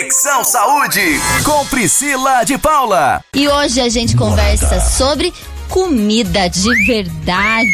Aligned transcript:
Conexão 0.00 0.42
Saúde 0.42 1.20
com 1.44 1.66
Priscila 1.66 2.42
de 2.42 2.56
Paula. 2.56 3.22
E 3.34 3.46
hoje 3.46 3.82
a 3.82 3.88
gente 3.90 4.16
conversa 4.16 4.80
sobre 4.80 5.30
comida 5.68 6.48
de 6.48 6.86
verdade. 6.86 7.68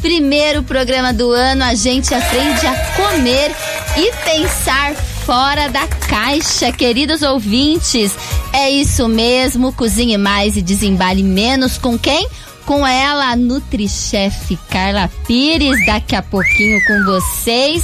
Primeiro 0.00 0.62
programa 0.62 1.12
do 1.12 1.32
ano, 1.32 1.64
a 1.64 1.74
gente 1.74 2.14
aprende 2.14 2.64
a 2.64 2.74
comer 2.94 3.50
e 3.96 4.12
pensar 4.24 4.94
fora 4.94 5.68
da 5.68 5.88
caixa, 5.88 6.70
queridos 6.70 7.20
ouvintes. 7.20 8.12
É 8.52 8.70
isso 8.70 9.08
mesmo, 9.08 9.72
cozinhe 9.72 10.16
mais 10.16 10.56
e 10.56 10.62
desembale 10.62 11.24
menos 11.24 11.76
com 11.76 11.98
quem? 11.98 12.28
com 12.70 12.86
ela, 12.86 13.32
a 13.32 13.34
NutriChef 13.34 14.56
Carla 14.70 15.10
Pires, 15.26 15.84
daqui 15.86 16.14
a 16.14 16.22
pouquinho 16.22 16.78
com 16.86 17.04
vocês. 17.04 17.82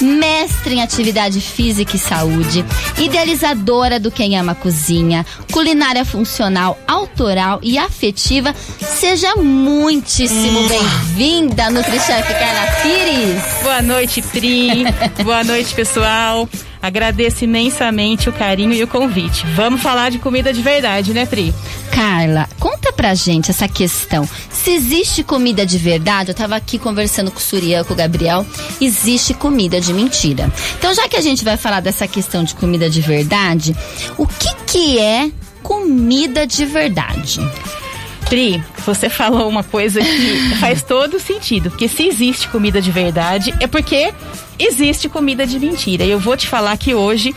Mestre 0.00 0.74
em 0.74 0.82
atividade 0.82 1.40
física 1.40 1.96
e 1.96 1.98
saúde, 1.98 2.64
idealizadora 2.98 3.98
do 3.98 4.10
Quem 4.10 4.38
Ama 4.38 4.54
Cozinha, 4.54 5.26
culinária 5.50 6.04
funcional, 6.04 6.78
autoral 6.86 7.58
e 7.62 7.78
afetiva. 7.78 8.54
Seja 8.80 9.34
muitíssimo 9.36 10.60
hum. 10.60 10.68
bem-vinda, 10.68 11.70
NutriChef 11.70 12.28
Carla 12.28 12.72
Pires. 12.82 13.42
Boa 13.62 13.82
noite, 13.82 14.22
Pri. 14.22 14.84
Boa 15.24 15.42
noite, 15.42 15.74
pessoal. 15.74 16.48
Agradeço 16.80 17.44
imensamente 17.44 18.28
o 18.28 18.32
carinho 18.32 18.72
e 18.72 18.82
o 18.82 18.86
convite. 18.86 19.44
Vamos 19.54 19.82
falar 19.82 20.10
de 20.10 20.18
comida 20.18 20.52
de 20.52 20.62
verdade, 20.62 21.12
né, 21.12 21.26
Pri? 21.26 21.52
Carla, 21.92 22.48
conta 22.60 22.87
pra 22.98 23.14
gente 23.14 23.48
essa 23.52 23.68
questão. 23.68 24.28
Se 24.50 24.72
existe 24.72 25.22
comida 25.22 25.64
de 25.64 25.78
verdade, 25.78 26.32
eu 26.32 26.34
tava 26.34 26.56
aqui 26.56 26.80
conversando 26.80 27.30
com 27.30 27.38
o 27.38 27.40
Suriel, 27.40 27.84
com 27.84 27.94
o 27.94 27.96
Gabriel, 27.96 28.44
existe 28.80 29.32
comida 29.34 29.80
de 29.80 29.94
mentira. 29.94 30.52
Então, 30.76 30.92
já 30.92 31.08
que 31.08 31.14
a 31.16 31.20
gente 31.20 31.44
vai 31.44 31.56
falar 31.56 31.78
dessa 31.78 32.08
questão 32.08 32.42
de 32.42 32.56
comida 32.56 32.90
de 32.90 33.00
verdade, 33.00 33.76
o 34.16 34.26
que 34.26 34.48
que 34.66 34.98
é 34.98 35.30
comida 35.62 36.44
de 36.44 36.64
verdade? 36.66 37.40
Pri, 38.28 38.60
você 38.84 39.08
falou 39.08 39.48
uma 39.48 39.62
coisa 39.62 40.00
que 40.00 40.56
faz 40.58 40.82
todo 40.82 41.20
sentido. 41.20 41.70
Porque 41.70 41.86
se 41.88 42.02
existe 42.04 42.48
comida 42.48 42.82
de 42.82 42.90
verdade, 42.90 43.54
é 43.60 43.68
porque 43.68 44.12
existe 44.58 45.08
comida 45.08 45.46
de 45.46 45.56
mentira. 45.60 46.02
E 46.04 46.10
eu 46.10 46.18
vou 46.18 46.36
te 46.36 46.48
falar 46.48 46.76
que 46.76 46.94
hoje 46.96 47.32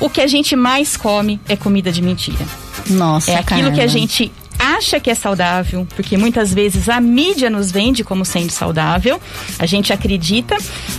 o 0.00 0.10
que 0.10 0.20
a 0.20 0.26
gente 0.26 0.56
mais 0.56 0.96
come 0.96 1.38
é 1.48 1.54
comida 1.54 1.92
de 1.92 2.02
mentira. 2.02 2.44
Nossa, 2.90 3.30
É 3.30 3.36
aquilo 3.36 3.60
Carla. 3.62 3.74
que 3.76 3.80
a 3.80 3.86
gente 3.86 4.32
acha 4.76 5.00
que 5.00 5.10
é 5.10 5.14
saudável, 5.14 5.86
porque 5.94 6.16
muitas 6.16 6.52
vezes 6.52 6.88
a 6.88 7.00
mídia 7.00 7.48
nos 7.48 7.70
vende 7.70 8.04
como 8.04 8.24
sendo 8.24 8.50
saudável, 8.50 9.20
a 9.58 9.66
gente 9.66 9.92
acredita, 9.92 10.56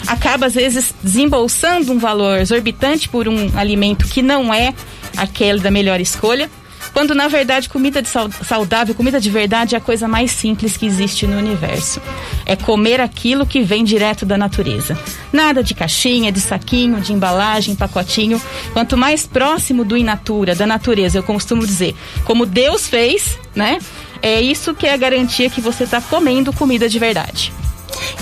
acaba 0.07 0.45
às 0.45 0.55
vezes 0.55 0.93
desembolsando 1.03 1.91
um 1.91 1.99
valor 1.99 2.39
exorbitante 2.39 3.09
por 3.09 3.27
um 3.27 3.57
alimento 3.57 4.07
que 4.07 4.21
não 4.21 4.53
é 4.53 4.73
aquele 5.17 5.59
da 5.59 5.71
melhor 5.71 5.99
escolha, 5.99 6.49
quando 6.95 7.13
na 7.13 7.27
verdade 7.27 7.67
comida 7.67 8.01
de 8.01 8.07
saudável, 8.07 8.95
comida 8.95 9.19
de 9.19 9.29
verdade 9.29 9.75
é 9.75 9.77
a 9.77 9.81
coisa 9.81 10.07
mais 10.07 10.31
simples 10.31 10.77
que 10.77 10.85
existe 10.85 11.27
no 11.27 11.37
universo. 11.37 12.01
É 12.45 12.55
comer 12.55 13.01
aquilo 13.01 13.45
que 13.45 13.61
vem 13.61 13.83
direto 13.83 14.25
da 14.25 14.37
natureza. 14.37 14.97
Nada 15.33 15.61
de 15.61 15.73
caixinha, 15.73 16.31
de 16.31 16.39
saquinho, 16.39 17.01
de 17.01 17.11
embalagem, 17.11 17.75
pacotinho. 17.75 18.41
Quanto 18.71 18.95
mais 18.95 19.27
próximo 19.27 19.83
do 19.83 19.97
in 19.97 20.05
natura, 20.05 20.55
da 20.55 20.65
natureza, 20.65 21.17
eu 21.17 21.23
costumo 21.23 21.67
dizer, 21.67 21.93
como 22.23 22.45
Deus 22.45 22.87
fez, 22.87 23.37
né? 23.53 23.77
É 24.21 24.39
isso 24.39 24.73
que 24.73 24.87
é 24.87 24.93
a 24.93 24.97
garantia 24.97 25.49
que 25.49 25.59
você 25.59 25.83
está 25.83 25.99
comendo 25.99 26.53
comida 26.53 26.87
de 26.87 26.97
verdade. 26.97 27.51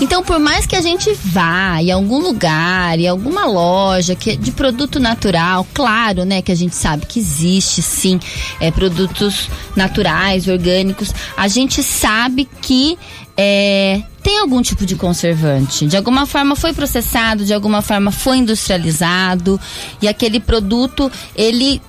Então, 0.00 0.22
por 0.22 0.38
mais 0.38 0.66
que 0.66 0.76
a 0.76 0.80
gente 0.80 1.12
vá 1.24 1.80
em 1.80 1.90
algum 1.90 2.18
lugar, 2.18 2.98
em 2.98 3.08
alguma 3.08 3.46
loja 3.46 4.14
que 4.14 4.36
de 4.36 4.50
produto 4.50 4.98
natural, 4.98 5.66
claro, 5.72 6.24
né, 6.24 6.42
que 6.42 6.52
a 6.52 6.54
gente 6.54 6.74
sabe 6.74 7.06
que 7.06 7.18
existe 7.18 7.82
sim 7.82 8.18
é, 8.60 8.70
produtos 8.70 9.48
naturais, 9.76 10.48
orgânicos, 10.48 11.12
a 11.36 11.48
gente 11.48 11.82
sabe 11.82 12.48
que 12.60 12.98
é, 13.36 14.02
tem 14.22 14.38
algum 14.38 14.62
tipo 14.62 14.86
de 14.86 14.96
conservante. 14.96 15.86
De 15.86 15.96
alguma 15.96 16.26
forma 16.26 16.56
foi 16.56 16.72
processado, 16.72 17.44
de 17.44 17.52
alguma 17.52 17.82
forma 17.82 18.10
foi 18.10 18.38
industrializado 18.38 19.60
e 20.00 20.08
aquele 20.08 20.40
produto 20.40 21.10
ele 21.36 21.80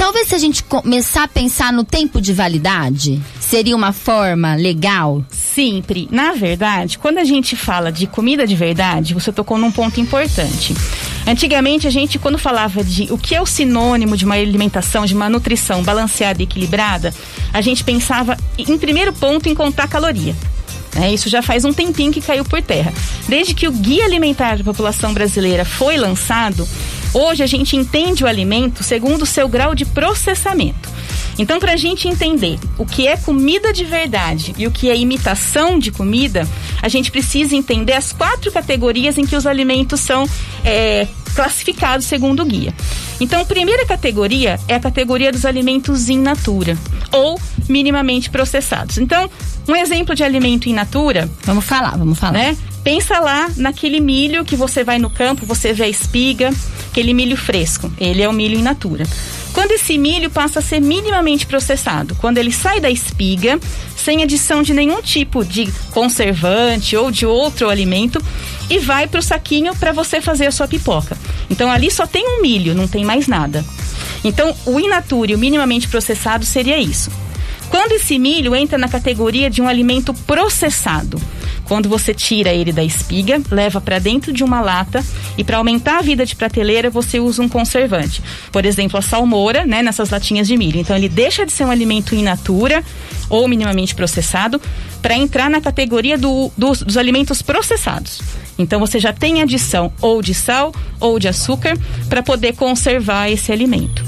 Talvez 0.00 0.28
se 0.28 0.34
a 0.34 0.38
gente 0.38 0.64
começar 0.64 1.24
a 1.24 1.28
pensar 1.28 1.70
no 1.74 1.84
tempo 1.84 2.22
de 2.22 2.32
validade, 2.32 3.20
seria 3.38 3.76
uma 3.76 3.92
forma 3.92 4.54
legal? 4.54 5.22
Sempre. 5.30 6.08
Na 6.10 6.32
verdade, 6.32 6.96
quando 6.96 7.18
a 7.18 7.24
gente 7.24 7.54
fala 7.54 7.92
de 7.92 8.06
comida 8.06 8.46
de 8.46 8.56
verdade, 8.56 9.12
você 9.12 9.30
tocou 9.30 9.58
num 9.58 9.70
ponto 9.70 10.00
importante. 10.00 10.74
Antigamente, 11.26 11.86
a 11.86 11.90
gente, 11.90 12.18
quando 12.18 12.38
falava 12.38 12.82
de 12.82 13.12
o 13.12 13.18
que 13.18 13.34
é 13.34 13.42
o 13.42 13.46
sinônimo 13.46 14.16
de 14.16 14.24
uma 14.24 14.36
alimentação, 14.36 15.04
de 15.04 15.12
uma 15.12 15.28
nutrição 15.28 15.82
balanceada 15.82 16.40
e 16.40 16.44
equilibrada, 16.44 17.12
a 17.52 17.60
gente 17.60 17.84
pensava, 17.84 18.38
em 18.56 18.78
primeiro 18.78 19.12
ponto, 19.12 19.50
em 19.50 19.54
contar 19.54 19.86
caloria. 19.86 20.34
É, 20.96 21.12
isso 21.12 21.28
já 21.28 21.42
faz 21.42 21.66
um 21.66 21.74
tempinho 21.74 22.10
que 22.10 22.22
caiu 22.22 22.44
por 22.44 22.62
terra. 22.62 22.90
Desde 23.28 23.52
que 23.52 23.68
o 23.68 23.70
Guia 23.70 24.06
Alimentar 24.06 24.56
da 24.56 24.64
População 24.64 25.12
Brasileira 25.12 25.64
foi 25.64 25.98
lançado, 25.98 26.66
Hoje 27.12 27.42
a 27.42 27.46
gente 27.46 27.76
entende 27.76 28.22
o 28.22 28.26
alimento 28.26 28.84
segundo 28.84 29.22
o 29.22 29.26
seu 29.26 29.48
grau 29.48 29.74
de 29.74 29.84
processamento. 29.84 30.88
Então, 31.38 31.58
para 31.58 31.72
a 31.72 31.76
gente 31.76 32.06
entender 32.06 32.58
o 32.76 32.84
que 32.84 33.06
é 33.06 33.16
comida 33.16 33.72
de 33.72 33.84
verdade 33.84 34.54
e 34.58 34.66
o 34.66 34.70
que 34.70 34.90
é 34.90 34.96
imitação 34.96 35.78
de 35.78 35.90
comida, 35.90 36.46
a 36.82 36.88
gente 36.88 37.10
precisa 37.10 37.56
entender 37.56 37.94
as 37.94 38.12
quatro 38.12 38.52
categorias 38.52 39.16
em 39.16 39.24
que 39.24 39.34
os 39.34 39.46
alimentos 39.46 40.00
são 40.00 40.28
é, 40.64 41.08
classificados 41.34 42.06
segundo 42.06 42.42
o 42.42 42.44
guia. 42.44 42.74
Então, 43.20 43.40
a 43.40 43.44
primeira 43.44 43.86
categoria 43.86 44.58
é 44.68 44.74
a 44.74 44.80
categoria 44.80 45.32
dos 45.32 45.44
alimentos 45.44 46.08
in 46.08 46.18
natura 46.18 46.76
ou 47.10 47.40
minimamente 47.68 48.28
processados. 48.28 48.98
Então, 48.98 49.30
um 49.66 49.74
exemplo 49.74 50.14
de 50.14 50.24
alimento 50.24 50.68
in 50.68 50.74
natura. 50.74 51.28
Vamos 51.44 51.64
falar, 51.64 51.96
vamos 51.96 52.18
falar. 52.18 52.32
Né? 52.32 52.56
Pensa 52.82 53.18
lá 53.18 53.48
naquele 53.56 54.00
milho 54.00 54.44
que 54.44 54.56
você 54.56 54.82
vai 54.82 54.98
no 54.98 55.10
campo, 55.10 55.46
você 55.46 55.72
vê 55.72 55.84
a 55.84 55.88
espiga, 55.88 56.50
aquele 56.90 57.14
milho 57.14 57.36
fresco. 57.36 57.90
Ele 57.98 58.20
é 58.20 58.28
o 58.28 58.32
milho 58.32 58.58
in 58.58 58.62
natura. 58.62 59.06
Quando 59.52 59.72
esse 59.72 59.96
milho 59.96 60.30
passa 60.30 60.58
a 60.58 60.62
ser 60.62 60.80
minimamente 60.80 61.46
processado, 61.46 62.14
quando 62.16 62.38
ele 62.38 62.52
sai 62.52 62.80
da 62.80 62.90
espiga, 62.90 63.58
sem 63.96 64.22
adição 64.22 64.62
de 64.62 64.72
nenhum 64.72 65.00
tipo 65.02 65.44
de 65.44 65.70
conservante 65.90 66.96
ou 66.96 67.10
de 67.10 67.26
outro 67.26 67.68
alimento, 67.68 68.22
e 68.68 68.78
vai 68.78 69.06
para 69.06 69.20
o 69.20 69.22
saquinho 69.22 69.74
para 69.74 69.92
você 69.92 70.20
fazer 70.20 70.46
a 70.46 70.52
sua 70.52 70.68
pipoca. 70.68 71.16
Então 71.48 71.70
ali 71.70 71.90
só 71.90 72.06
tem 72.06 72.24
um 72.28 72.42
milho, 72.42 72.74
não 72.74 72.86
tem 72.86 73.04
mais 73.04 73.26
nada. 73.26 73.64
Então 74.22 74.54
o 74.66 74.78
in 74.78 74.88
natura 74.88 75.32
e 75.32 75.34
o 75.34 75.38
minimamente 75.38 75.88
processado 75.88 76.44
seria 76.44 76.78
isso. 76.78 77.10
Quando 77.68 77.92
esse 77.92 78.18
milho 78.18 78.54
entra 78.54 78.76
na 78.76 78.88
categoria 78.88 79.48
de 79.48 79.62
um 79.62 79.68
alimento 79.68 80.12
processado, 80.12 81.20
quando 81.70 81.88
você 81.88 82.12
tira 82.12 82.50
ele 82.52 82.72
da 82.72 82.82
espiga, 82.82 83.40
leva 83.48 83.80
para 83.80 84.00
dentro 84.00 84.32
de 84.32 84.42
uma 84.42 84.60
lata 84.60 85.04
e 85.38 85.44
para 85.44 85.58
aumentar 85.58 85.98
a 85.98 86.02
vida 86.02 86.26
de 86.26 86.34
prateleira 86.34 86.90
você 86.90 87.20
usa 87.20 87.40
um 87.40 87.48
conservante. 87.48 88.20
Por 88.50 88.66
exemplo, 88.66 88.98
a 88.98 89.02
salmoura, 89.02 89.64
né, 89.64 89.80
nessas 89.80 90.10
latinhas 90.10 90.48
de 90.48 90.56
milho. 90.56 90.80
Então 90.80 90.96
ele 90.96 91.08
deixa 91.08 91.46
de 91.46 91.52
ser 91.52 91.64
um 91.64 91.70
alimento 91.70 92.12
in 92.12 92.24
natura 92.24 92.82
ou 93.28 93.46
minimamente 93.46 93.94
processado 93.94 94.60
para 95.00 95.14
entrar 95.14 95.48
na 95.48 95.60
categoria 95.60 96.18
do, 96.18 96.50
dos, 96.58 96.82
dos 96.82 96.96
alimentos 96.96 97.40
processados. 97.40 98.20
Então 98.58 98.80
você 98.80 98.98
já 98.98 99.12
tem 99.12 99.40
adição 99.40 99.92
ou 100.00 100.20
de 100.20 100.34
sal 100.34 100.74
ou 100.98 101.20
de 101.20 101.28
açúcar 101.28 101.78
para 102.08 102.20
poder 102.20 102.56
conservar 102.56 103.30
esse 103.30 103.52
alimento. 103.52 104.04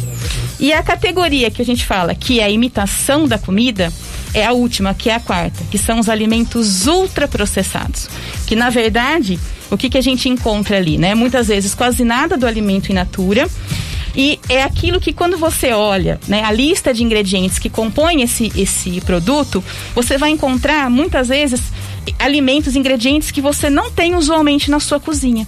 E 0.58 0.72
a 0.72 0.82
categoria 0.82 1.48
que 1.48 1.62
a 1.62 1.64
gente 1.64 1.86
fala 1.86 2.12
que 2.12 2.40
é 2.40 2.44
a 2.44 2.50
imitação 2.50 3.28
da 3.28 3.38
comida 3.38 3.92
é 4.34 4.46
a 4.46 4.52
última, 4.52 4.94
que 4.94 5.10
é 5.10 5.14
a 5.14 5.20
quarta, 5.20 5.62
que 5.70 5.78
são 5.78 5.98
os 5.98 6.08
alimentos 6.08 6.86
ultraprocessados. 6.86 8.08
Que 8.46 8.56
na 8.56 8.70
verdade, 8.70 9.38
o 9.70 9.76
que, 9.76 9.90
que 9.90 9.98
a 9.98 10.02
gente 10.02 10.28
encontra 10.28 10.76
ali, 10.76 10.98
né? 10.98 11.14
Muitas 11.14 11.48
vezes 11.48 11.74
quase 11.74 12.04
nada 12.04 12.36
do 12.36 12.46
alimento 12.46 12.90
in 12.90 12.94
natura. 12.94 13.48
E 14.14 14.38
é 14.48 14.62
aquilo 14.62 15.00
que 15.00 15.12
quando 15.12 15.38
você 15.38 15.72
olha, 15.72 16.20
né, 16.28 16.44
a 16.44 16.52
lista 16.52 16.92
de 16.92 17.02
ingredientes 17.02 17.58
que 17.58 17.70
compõem 17.70 18.20
esse, 18.20 18.52
esse 18.54 19.00
produto, 19.00 19.64
você 19.94 20.18
vai 20.18 20.28
encontrar 20.28 20.90
muitas 20.90 21.28
vezes 21.28 21.62
alimentos, 22.18 22.76
ingredientes 22.76 23.30
que 23.30 23.40
você 23.40 23.70
não 23.70 23.90
tem 23.90 24.14
usualmente 24.14 24.70
na 24.70 24.80
sua 24.80 25.00
cozinha. 25.00 25.46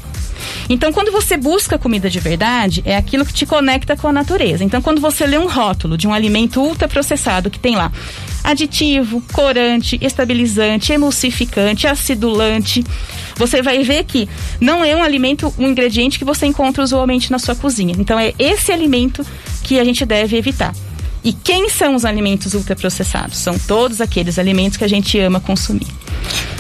Então, 0.68 0.92
quando 0.92 1.12
você 1.12 1.36
busca 1.36 1.78
comida 1.78 2.08
de 2.08 2.18
verdade, 2.20 2.82
é 2.86 2.96
aquilo 2.96 3.24
que 3.24 3.32
te 3.32 3.44
conecta 3.44 3.96
com 3.96 4.08
a 4.08 4.12
natureza. 4.12 4.64
Então, 4.64 4.80
quando 4.80 5.00
você 5.00 5.26
lê 5.26 5.38
um 5.38 5.46
rótulo 5.46 5.98
de 5.98 6.06
um 6.06 6.12
alimento 6.12 6.60
ultraprocessado 6.60 7.50
que 7.50 7.58
tem 7.58 7.76
lá 7.76 7.92
aditivo, 8.44 9.22
corante, 9.32 9.98
estabilizante, 10.02 10.92
emulsificante, 10.92 11.86
acidulante, 11.86 12.84
você 13.36 13.62
vai 13.62 13.82
ver 13.82 14.04
que 14.04 14.28
não 14.60 14.84
é 14.84 14.94
um 14.94 15.02
alimento, 15.02 15.52
um 15.58 15.66
ingrediente 15.66 16.18
que 16.18 16.24
você 16.24 16.44
encontra 16.44 16.84
usualmente 16.84 17.32
na 17.32 17.38
sua 17.38 17.56
cozinha. 17.56 17.94
Então, 17.98 18.18
é 18.18 18.34
esse 18.38 18.70
alimento 18.70 19.26
que 19.62 19.80
a 19.80 19.84
gente 19.84 20.04
deve 20.04 20.36
evitar. 20.36 20.74
E 21.24 21.32
quem 21.32 21.70
são 21.70 21.94
os 21.94 22.04
alimentos 22.04 22.52
ultraprocessados? 22.52 23.38
São 23.38 23.58
todos 23.58 24.02
aqueles 24.02 24.38
alimentos 24.38 24.76
que 24.76 24.84
a 24.84 24.88
gente 24.88 25.18
ama 25.18 25.40
consumir. 25.40 25.86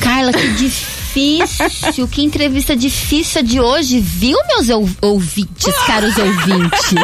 Carla, 0.00 0.32
que 0.32 0.48
difícil 0.54 1.03
difícil, 1.14 2.08
que 2.08 2.22
entrevista 2.22 2.76
difícil 2.76 3.42
de 3.42 3.60
hoje, 3.60 4.00
viu, 4.00 4.36
meus 4.48 4.68
ouvintes, 5.00 5.74
caros 5.86 6.16
ouvintes? 6.18 6.94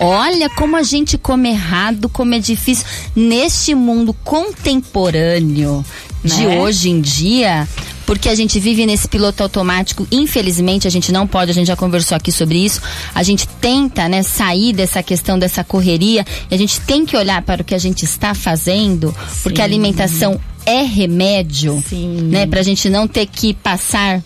Olha 0.00 0.50
como 0.50 0.76
a 0.76 0.82
gente 0.82 1.16
come 1.16 1.50
errado, 1.50 2.08
como 2.08 2.34
é 2.34 2.38
difícil 2.38 2.84
neste 3.14 3.74
mundo 3.74 4.12
contemporâneo 4.24 5.84
de 6.24 6.46
né? 6.46 6.58
hoje 6.58 6.90
em 6.90 7.00
dia 7.00 7.68
porque 8.06 8.28
a 8.28 8.34
gente 8.34 8.58
vive 8.60 8.86
nesse 8.86 9.08
piloto 9.08 9.42
automático. 9.42 10.06
Infelizmente, 10.10 10.86
a 10.86 10.90
gente 10.90 11.12
não 11.12 11.26
pode, 11.26 11.50
a 11.50 11.54
gente 11.54 11.66
já 11.66 11.76
conversou 11.76 12.16
aqui 12.16 12.30
sobre 12.30 12.58
isso. 12.58 12.80
A 13.14 13.22
gente 13.22 13.46
tenta, 13.60 14.08
né, 14.08 14.22
sair 14.22 14.72
dessa 14.72 15.02
questão 15.02 15.38
dessa 15.38 15.64
correria 15.64 16.24
e 16.50 16.54
a 16.54 16.58
gente 16.58 16.80
tem 16.80 17.04
que 17.04 17.16
olhar 17.16 17.42
para 17.42 17.62
o 17.62 17.64
que 17.64 17.74
a 17.74 17.78
gente 17.78 18.04
está 18.04 18.34
fazendo, 18.34 19.08
Sim. 19.08 19.40
porque 19.42 19.60
a 19.60 19.64
alimentação 19.64 20.40
é 20.66 20.82
remédio, 20.82 21.82
Sim. 21.88 22.28
né, 22.30 22.46
para 22.46 22.60
a 22.60 22.62
gente 22.62 22.88
não 22.88 23.06
ter 23.06 23.26
que 23.26 23.54
passar 23.54 24.22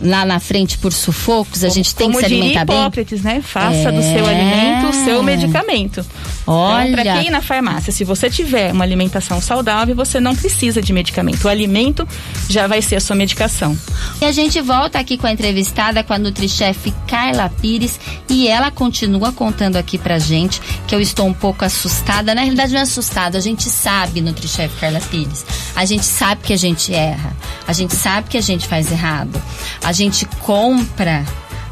lá 0.00 0.24
na 0.24 0.40
frente 0.40 0.78
por 0.78 0.92
sufocos, 0.92 1.64
a 1.64 1.68
gente 1.68 1.94
tem 1.94 2.10
que 2.10 2.18
se 2.18 2.24
alimentar 2.24 2.64
bem. 2.64 2.78
Hipócrates, 2.78 3.22
né? 3.22 3.42
Faça 3.42 3.88
é... 3.88 3.92
do 3.92 4.02
seu 4.02 4.26
alimento 4.26 4.88
o 4.88 5.04
seu 5.04 5.22
medicamento. 5.22 6.04
Olha. 6.46 6.88
Então, 6.88 7.04
para 7.04 7.20
quem 7.20 7.30
na 7.30 7.40
farmácia, 7.40 7.92
se 7.92 8.04
você 8.04 8.30
tiver 8.30 8.72
uma 8.72 8.84
alimentação 8.84 9.40
saudável, 9.40 9.94
você 9.94 10.18
não 10.18 10.34
precisa 10.34 10.80
de 10.80 10.92
medicamento. 10.92 11.44
O 11.44 11.48
alimento 11.48 12.08
já 12.48 12.66
vai 12.66 12.80
ser 12.80 12.96
a 12.96 13.00
sua 13.00 13.14
medicação. 13.14 13.76
E 14.20 14.24
a 14.24 14.32
gente 14.32 14.60
volta 14.60 14.98
aqui 14.98 15.18
com 15.18 15.26
a 15.26 15.32
entrevistada, 15.32 16.02
com 16.02 16.12
a 16.12 16.18
Nutrichef 16.18 16.92
Carla 17.06 17.50
Pires, 17.60 17.98
e 18.28 18.48
ela 18.48 18.70
continua 18.70 19.32
contando 19.32 19.76
aqui 19.76 19.98
pra 19.98 20.18
gente 20.18 20.60
que 20.86 20.94
eu 20.94 21.00
estou 21.00 21.26
um 21.26 21.34
pouco 21.34 21.64
assustada. 21.64 22.34
Na 22.34 22.42
realidade, 22.42 22.72
não 22.72 22.80
é 22.80 22.82
assustada, 22.82 23.36
a 23.36 23.40
gente 23.40 23.64
sabe, 23.64 24.20
Nutrichef 24.20 24.74
Carla 24.80 25.00
Pires. 25.00 25.44
A 25.74 25.84
gente 25.84 26.06
sabe 26.06 26.42
que 26.42 26.52
a 26.52 26.56
gente 26.56 26.94
erra. 26.94 27.36
A 27.66 27.72
gente 27.72 27.94
sabe 27.94 28.30
que 28.30 28.38
a 28.38 28.40
gente 28.40 28.66
faz 28.66 28.90
errado 28.90 29.40
a 29.88 29.92
gente 29.92 30.26
compra 30.42 31.24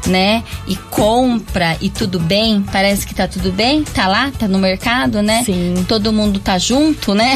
né? 0.07 0.43
E 0.65 0.75
compra 0.75 1.77
e 1.81 1.89
tudo 1.89 2.17
bem, 2.17 2.63
parece 2.71 3.05
que 3.05 3.13
tá 3.13 3.27
tudo 3.27 3.51
bem, 3.51 3.83
tá 3.83 4.07
lá, 4.07 4.31
tá 4.31 4.47
no 4.47 4.57
mercado, 4.57 5.21
né? 5.21 5.43
Sim. 5.43 5.85
Todo 5.85 6.13
mundo 6.13 6.39
tá 6.39 6.57
junto, 6.57 7.13
né? 7.13 7.35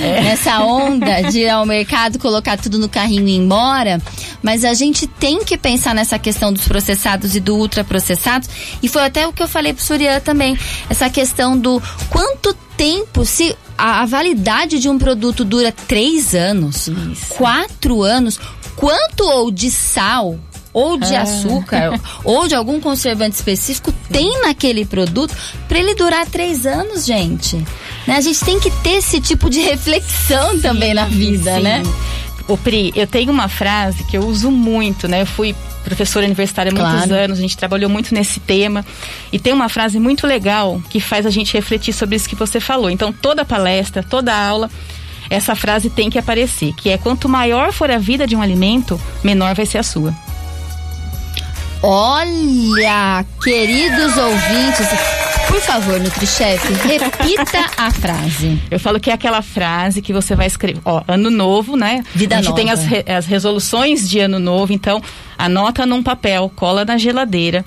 É. 0.00 0.20
Nessa 0.22 0.60
onda 0.60 1.22
de 1.22 1.40
ir 1.40 1.48
ao 1.48 1.66
mercado, 1.66 2.18
colocar 2.18 2.56
tudo 2.56 2.78
no 2.78 2.88
carrinho 2.88 3.26
e 3.26 3.32
ir 3.32 3.38
embora. 3.38 4.00
Mas 4.40 4.64
a 4.64 4.74
gente 4.74 5.08
tem 5.08 5.44
que 5.44 5.58
pensar 5.58 5.92
nessa 5.92 6.18
questão 6.18 6.52
dos 6.52 6.68
processados 6.68 7.34
e 7.34 7.40
do 7.40 7.56
ultraprocessados. 7.56 8.48
E 8.80 8.88
foi 8.88 9.02
até 9.02 9.26
o 9.26 9.32
que 9.32 9.42
eu 9.42 9.48
falei 9.48 9.72
pro 9.72 9.82
Surya 9.82 10.20
também. 10.20 10.56
Essa 10.88 11.10
questão 11.10 11.58
do 11.58 11.82
quanto 12.10 12.54
tempo 12.76 13.24
se 13.24 13.56
a, 13.76 14.02
a 14.02 14.06
validade 14.06 14.78
de 14.78 14.88
um 14.88 14.98
produto 14.98 15.44
dura 15.44 15.72
três 15.72 16.34
anos, 16.34 16.88
Isso. 16.88 17.34
quatro 17.34 18.02
anos, 18.02 18.38
quanto 18.76 19.24
ou 19.24 19.50
de 19.50 19.70
sal 19.70 20.38
ou 20.72 20.98
de 20.98 21.14
ah. 21.14 21.22
açúcar 21.22 22.00
ou 22.24 22.48
de 22.48 22.54
algum 22.54 22.80
conservante 22.80 23.36
específico 23.36 23.92
tem 24.10 24.42
naquele 24.42 24.84
produto 24.84 25.34
para 25.68 25.78
ele 25.78 25.94
durar 25.94 26.26
três 26.26 26.66
anos, 26.66 27.06
gente. 27.06 27.56
Né? 28.06 28.16
A 28.16 28.20
gente 28.20 28.44
tem 28.44 28.58
que 28.58 28.70
ter 28.82 28.96
esse 28.96 29.20
tipo 29.20 29.48
de 29.48 29.60
reflexão 29.60 30.52
sim, 30.52 30.60
também 30.60 30.92
na 30.92 31.06
vida, 31.06 31.56
sim. 31.56 31.62
né? 31.62 31.82
O 32.46 32.58
Pri, 32.58 32.92
eu 32.94 33.06
tenho 33.06 33.32
uma 33.32 33.48
frase 33.48 34.04
que 34.04 34.18
eu 34.18 34.26
uso 34.26 34.50
muito, 34.50 35.08
né? 35.08 35.22
Eu 35.22 35.26
fui 35.26 35.54
professora 35.82 36.26
universitária 36.26 36.70
há 36.70 36.74
claro. 36.74 36.96
muitos 36.96 37.12
anos, 37.12 37.38
a 37.38 37.40
gente 37.40 37.56
trabalhou 37.56 37.88
muito 37.88 38.14
nesse 38.14 38.40
tema. 38.40 38.84
E 39.32 39.38
tem 39.38 39.52
uma 39.52 39.68
frase 39.68 39.98
muito 39.98 40.26
legal 40.26 40.82
que 40.90 41.00
faz 41.00 41.24
a 41.24 41.30
gente 41.30 41.54
refletir 41.54 41.92
sobre 41.92 42.16
isso 42.16 42.28
que 42.28 42.34
você 42.34 42.60
falou. 42.60 42.90
Então, 42.90 43.12
toda 43.12 43.44
palestra, 43.44 44.02
toda 44.02 44.34
aula, 44.34 44.70
essa 45.30 45.54
frase 45.54 45.90
tem 45.90 46.10
que 46.10 46.18
aparecer, 46.18 46.72
que 46.74 46.90
é 46.90 46.98
quanto 46.98 47.28
maior 47.28 47.72
for 47.72 47.90
a 47.90 47.98
vida 47.98 48.26
de 48.26 48.36
um 48.36 48.42
alimento, 48.42 49.00
menor 49.22 49.54
vai 49.54 49.66
ser 49.66 49.78
a 49.78 49.82
sua. 49.82 50.14
Olha, 51.82 53.24
queridos 53.42 54.16
ouvintes, 54.16 54.86
por 55.54 55.60
favor, 55.60 56.00
Nutrichef, 56.00 56.72
repita 56.82 57.70
a 57.76 57.88
frase. 57.88 58.60
Eu 58.68 58.80
falo 58.80 58.98
que 58.98 59.08
é 59.08 59.12
aquela 59.12 59.40
frase 59.40 60.02
que 60.02 60.12
você 60.12 60.34
vai 60.34 60.48
escrever. 60.48 60.80
Ó, 60.84 61.00
ano 61.06 61.30
novo, 61.30 61.76
né? 61.76 62.02
Vida 62.12 62.34
A 62.34 62.38
gente 62.38 62.48
nova. 62.48 62.60
tem 62.60 62.70
as, 62.72 62.84
re, 62.84 63.04
as 63.06 63.24
resoluções 63.24 64.10
de 64.10 64.18
ano 64.18 64.40
novo, 64.40 64.72
então 64.72 65.00
anota 65.38 65.86
num 65.86 66.02
papel, 66.02 66.50
cola 66.56 66.84
na 66.84 66.98
geladeira. 66.98 67.64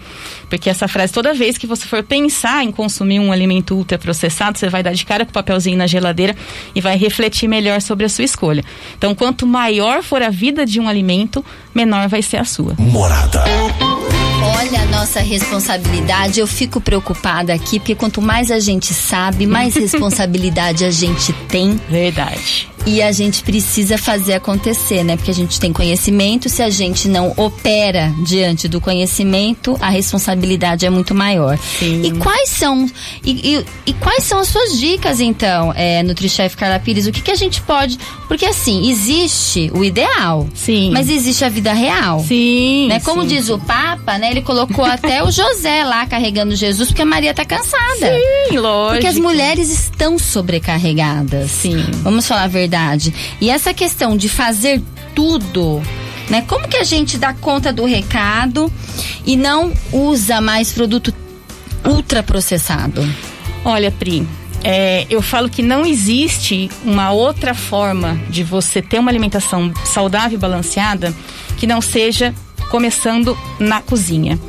Porque 0.50 0.70
essa 0.70 0.86
frase, 0.90 1.14
toda 1.14 1.34
vez 1.34 1.58
que 1.58 1.66
você 1.66 1.86
for 1.88 2.04
pensar 2.04 2.62
em 2.62 2.74
consumir 2.74 3.22
um 3.22 3.32
alimento 3.32 3.74
ultraprocessado, 3.74 4.58
você 4.58 4.68
vai 4.68 4.84
dar 4.84 4.94
de 4.94 5.06
cara 5.06 5.24
com 5.24 5.30
o 5.30 5.34
papelzinho 5.34 5.78
na 5.78 5.88
geladeira 5.88 6.36
e 6.76 6.82
vai 6.82 6.98
refletir 6.98 7.48
melhor 7.48 7.82
sobre 7.82 8.06
a 8.06 8.10
sua 8.10 8.26
escolha. 8.26 8.66
Então, 8.98 9.16
quanto 9.16 9.48
maior 9.48 10.04
for 10.04 10.22
a 10.22 10.30
vida 10.30 10.66
de 10.66 10.78
um 10.82 10.90
alimento, 10.90 11.44
menor 11.74 12.10
vai 12.10 12.22
ser 12.22 12.36
a 12.36 12.44
sua. 12.44 12.76
Morada. 12.78 13.46
Olha 14.44 14.82
a 14.82 14.86
nossa 14.86 15.20
responsabilidade, 15.20 16.40
eu 16.40 16.48
fico 16.48 16.80
preocupada 16.80 17.54
aqui, 17.54 17.80
porque 17.80 17.96
quanto 17.96 18.22
mais 18.22 18.52
a 18.52 18.60
gente 18.60 18.94
sabe, 18.94 19.46
mais 19.46 19.74
responsabilidade 19.78 20.86
a 20.86 20.92
gente 20.92 21.34
tem. 21.48 21.80
Verdade. 21.90 22.70
E 22.88 23.02
a 23.02 23.12
gente 23.12 23.44
precisa 23.44 23.98
fazer 23.98 24.36
acontecer, 24.36 25.04
né? 25.04 25.18
Porque 25.18 25.30
a 25.30 25.34
gente 25.34 25.60
tem 25.60 25.74
conhecimento, 25.74 26.48
se 26.48 26.64
a 26.64 26.70
gente 26.70 27.10
não 27.10 27.34
opera 27.36 28.14
diante 28.26 28.70
do 28.70 28.80
conhecimento, 28.80 29.78
a 29.82 29.90
responsabilidade 29.90 30.86
é 30.86 30.90
muito 30.90 31.14
maior. 31.14 31.58
Sim. 31.58 32.04
E 32.04 32.12
quais 32.14 32.48
são 32.48 32.90
e, 33.26 33.56
e, 33.56 33.66
e 33.88 33.94
quais 33.94 34.24
são 34.24 34.40
as 34.40 34.48
suas 34.48 34.80
dicas, 34.80 35.20
então, 35.20 35.74
é, 35.76 36.02
NutriChef 36.02 36.56
Carla 36.56 36.80
Pires? 36.80 37.06
O 37.08 37.12
que, 37.12 37.22
que 37.22 37.32
a 37.32 37.36
gente 37.36 37.62
pode. 37.62 38.00
Porque 38.26 38.46
assim, 38.46 38.90
existe 38.90 39.70
o 39.76 39.84
ideal. 39.84 40.48
Sim. 40.56 40.92
Mas 40.94 41.10
existe 41.10 41.44
a 41.44 41.50
vida 41.50 41.74
real. 41.74 42.22
Sim. 42.22 42.88
Né? 42.88 43.02
Como 43.02 43.24
sim. 43.24 43.28
diz 43.28 43.50
o 43.50 43.60
Papa, 43.60 44.18
né? 44.18 44.32
Ele 44.32 44.42
colocou 44.42 44.86
até 44.86 45.22
o 45.22 45.30
José 45.30 45.84
lá 45.84 46.06
carregando 46.06 46.56
Jesus, 46.56 46.88
porque 46.88 47.02
a 47.02 47.06
Maria 47.06 47.34
tá 47.34 47.44
cansada. 47.44 48.16
Sim, 48.50 48.58
lógico. 48.58 48.94
Porque 48.94 49.08
as 49.08 49.18
mulheres 49.18 49.70
estão 49.70 50.18
sobrecarregadas. 50.18 51.52
Sim. 51.52 51.84
Vamos 52.02 52.26
falar 52.26 52.44
a 52.44 52.48
verdade 52.48 52.77
E 53.42 53.50
essa 53.50 53.74
questão 53.74 54.16
de 54.16 54.30
fazer 54.30 54.82
tudo, 55.16 55.82
né? 56.30 56.44
Como 56.48 56.68
que 56.68 56.78
a 56.78 56.84
gente 56.84 57.18
dá 57.18 57.34
conta 57.34 57.74
do 57.74 57.86
recado 57.86 58.72
e 59.26 59.36
não 59.36 59.74
usa 59.92 60.40
mais 60.40 60.72
produto 60.72 61.14
ultraprocessado? 61.86 63.08
Olha, 63.66 63.92
Pri, 63.92 64.28
é, 64.64 65.06
eu 65.10 65.22
falo 65.22 65.50
que 65.50 65.62
não 65.62 65.86
existe 65.86 66.70
uma 66.84 67.12
outra 67.12 67.54
forma 67.54 68.20
de 68.30 68.44
você 68.44 68.82
ter 68.82 69.00
uma 69.00 69.12
alimentação 69.12 69.72
saudável 69.86 70.38
e 70.38 70.42
balanceada 70.42 71.14
que 71.58 71.68
não 71.68 71.82
seja 71.82 72.34
começando 72.70 73.38
na 73.60 73.82
cozinha. 73.82 74.40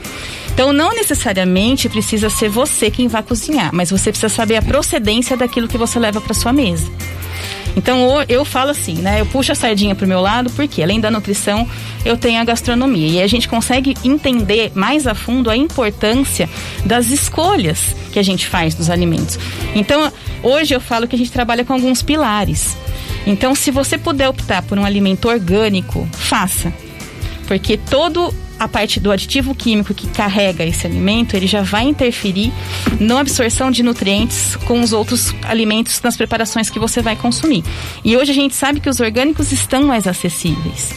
Então, 0.52 0.72
não 0.72 0.92
necessariamente 0.92 1.88
precisa 1.88 2.28
ser 2.28 2.48
você 2.48 2.90
quem 2.90 3.06
vai 3.06 3.22
cozinhar, 3.22 3.70
mas 3.72 3.90
você 3.90 4.10
precisa 4.10 4.28
saber 4.28 4.56
a 4.56 4.62
procedência 4.62 5.36
daquilo 5.36 5.68
que 5.68 5.78
você 5.78 6.00
leva 6.00 6.20
para 6.20 6.34
sua 6.34 6.52
mesa. 6.52 6.90
Então 7.78 8.24
eu 8.28 8.44
falo 8.44 8.70
assim, 8.70 8.94
né? 8.94 9.20
Eu 9.20 9.26
puxo 9.26 9.52
a 9.52 9.54
sardinha 9.54 9.94
pro 9.94 10.06
meu 10.06 10.20
lado, 10.20 10.50
porque 10.50 10.82
além 10.82 11.00
da 11.00 11.12
nutrição, 11.12 11.66
eu 12.04 12.16
tenho 12.16 12.40
a 12.40 12.44
gastronomia. 12.44 13.08
E 13.08 13.22
a 13.22 13.26
gente 13.28 13.48
consegue 13.48 13.96
entender 14.04 14.72
mais 14.74 15.06
a 15.06 15.14
fundo 15.14 15.48
a 15.48 15.56
importância 15.56 16.50
das 16.84 17.10
escolhas 17.10 17.94
que 18.12 18.18
a 18.18 18.22
gente 18.22 18.48
faz 18.48 18.74
dos 18.74 18.90
alimentos. 18.90 19.38
Então, 19.76 20.12
hoje 20.42 20.74
eu 20.74 20.80
falo 20.80 21.06
que 21.06 21.14
a 21.14 21.18
gente 21.18 21.30
trabalha 21.30 21.64
com 21.64 21.72
alguns 21.72 22.02
pilares. 22.02 22.76
Então, 23.24 23.54
se 23.54 23.70
você 23.70 23.96
puder 23.96 24.28
optar 24.28 24.62
por 24.62 24.76
um 24.76 24.84
alimento 24.84 25.28
orgânico, 25.28 26.08
faça. 26.12 26.72
Porque 27.46 27.76
todo 27.76 28.34
a 28.58 28.66
parte 28.66 28.98
do 28.98 29.12
aditivo 29.12 29.54
químico 29.54 29.94
que 29.94 30.08
carrega 30.08 30.64
esse 30.64 30.86
alimento, 30.86 31.36
ele 31.36 31.46
já 31.46 31.62
vai 31.62 31.84
interferir 31.84 32.52
na 32.98 33.20
absorção 33.20 33.70
de 33.70 33.82
nutrientes 33.82 34.56
com 34.66 34.80
os 34.80 34.92
outros 34.92 35.34
alimentos 35.44 36.00
nas 36.02 36.16
preparações 36.16 36.68
que 36.70 36.78
você 36.78 37.00
vai 37.00 37.16
consumir. 37.16 37.64
E 38.04 38.16
hoje 38.16 38.32
a 38.32 38.34
gente 38.34 38.54
sabe 38.54 38.80
que 38.80 38.88
os 38.88 39.00
orgânicos 39.00 39.52
estão 39.52 39.84
mais 39.84 40.06
acessíveis. 40.06 40.92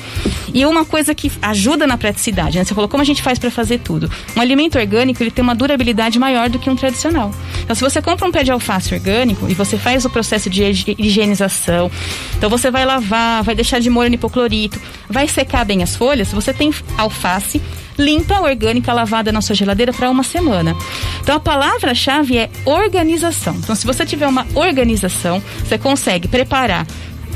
E 0.53 0.65
uma 0.65 0.83
coisa 0.83 1.15
que 1.15 1.31
ajuda 1.41 1.87
na 1.87 1.97
praticidade, 1.97 2.57
né? 2.57 2.63
Você 2.63 2.73
falou 2.73 2.89
como 2.89 3.01
a 3.01 3.05
gente 3.05 3.21
faz 3.21 3.39
para 3.39 3.49
fazer 3.49 3.79
tudo. 3.79 4.11
Um 4.35 4.41
alimento 4.41 4.77
orgânico, 4.77 5.23
ele 5.23 5.31
tem 5.31 5.41
uma 5.41 5.55
durabilidade 5.55 6.19
maior 6.19 6.49
do 6.49 6.59
que 6.59 6.69
um 6.69 6.75
tradicional. 6.75 7.33
Então, 7.63 7.75
se 7.75 7.81
você 7.81 8.01
compra 8.01 8.27
um 8.27 8.31
pé 8.31 8.43
de 8.43 8.51
alface 8.51 8.93
orgânico 8.93 9.47
e 9.49 9.53
você 9.53 9.77
faz 9.77 10.03
o 10.03 10.09
processo 10.09 10.49
de 10.49 10.63
higienização, 10.97 11.89
então 12.35 12.49
você 12.49 12.69
vai 12.69 12.85
lavar, 12.85 13.43
vai 13.43 13.55
deixar 13.55 13.79
de 13.79 13.89
molho 13.89 14.09
no 14.09 14.15
hipoclorito, 14.15 14.79
vai 15.09 15.27
secar 15.27 15.63
bem 15.63 15.83
as 15.83 15.95
folhas, 15.95 16.31
você 16.31 16.53
tem 16.53 16.73
alface 16.97 17.50
limpa, 17.97 18.39
orgânica, 18.39 18.93
lavada 18.93 19.31
na 19.31 19.41
sua 19.41 19.55
geladeira 19.55 19.91
para 19.91 20.09
uma 20.09 20.23
semana. 20.23 20.75
Então 21.21 21.35
a 21.35 21.39
palavra-chave 21.39 22.37
é 22.37 22.49
organização. 22.65 23.55
Então, 23.55 23.75
se 23.75 23.85
você 23.85 24.05
tiver 24.05 24.27
uma 24.27 24.45
organização, 24.53 25.41
você 25.63 25.77
consegue 25.77 26.27
preparar 26.27 26.85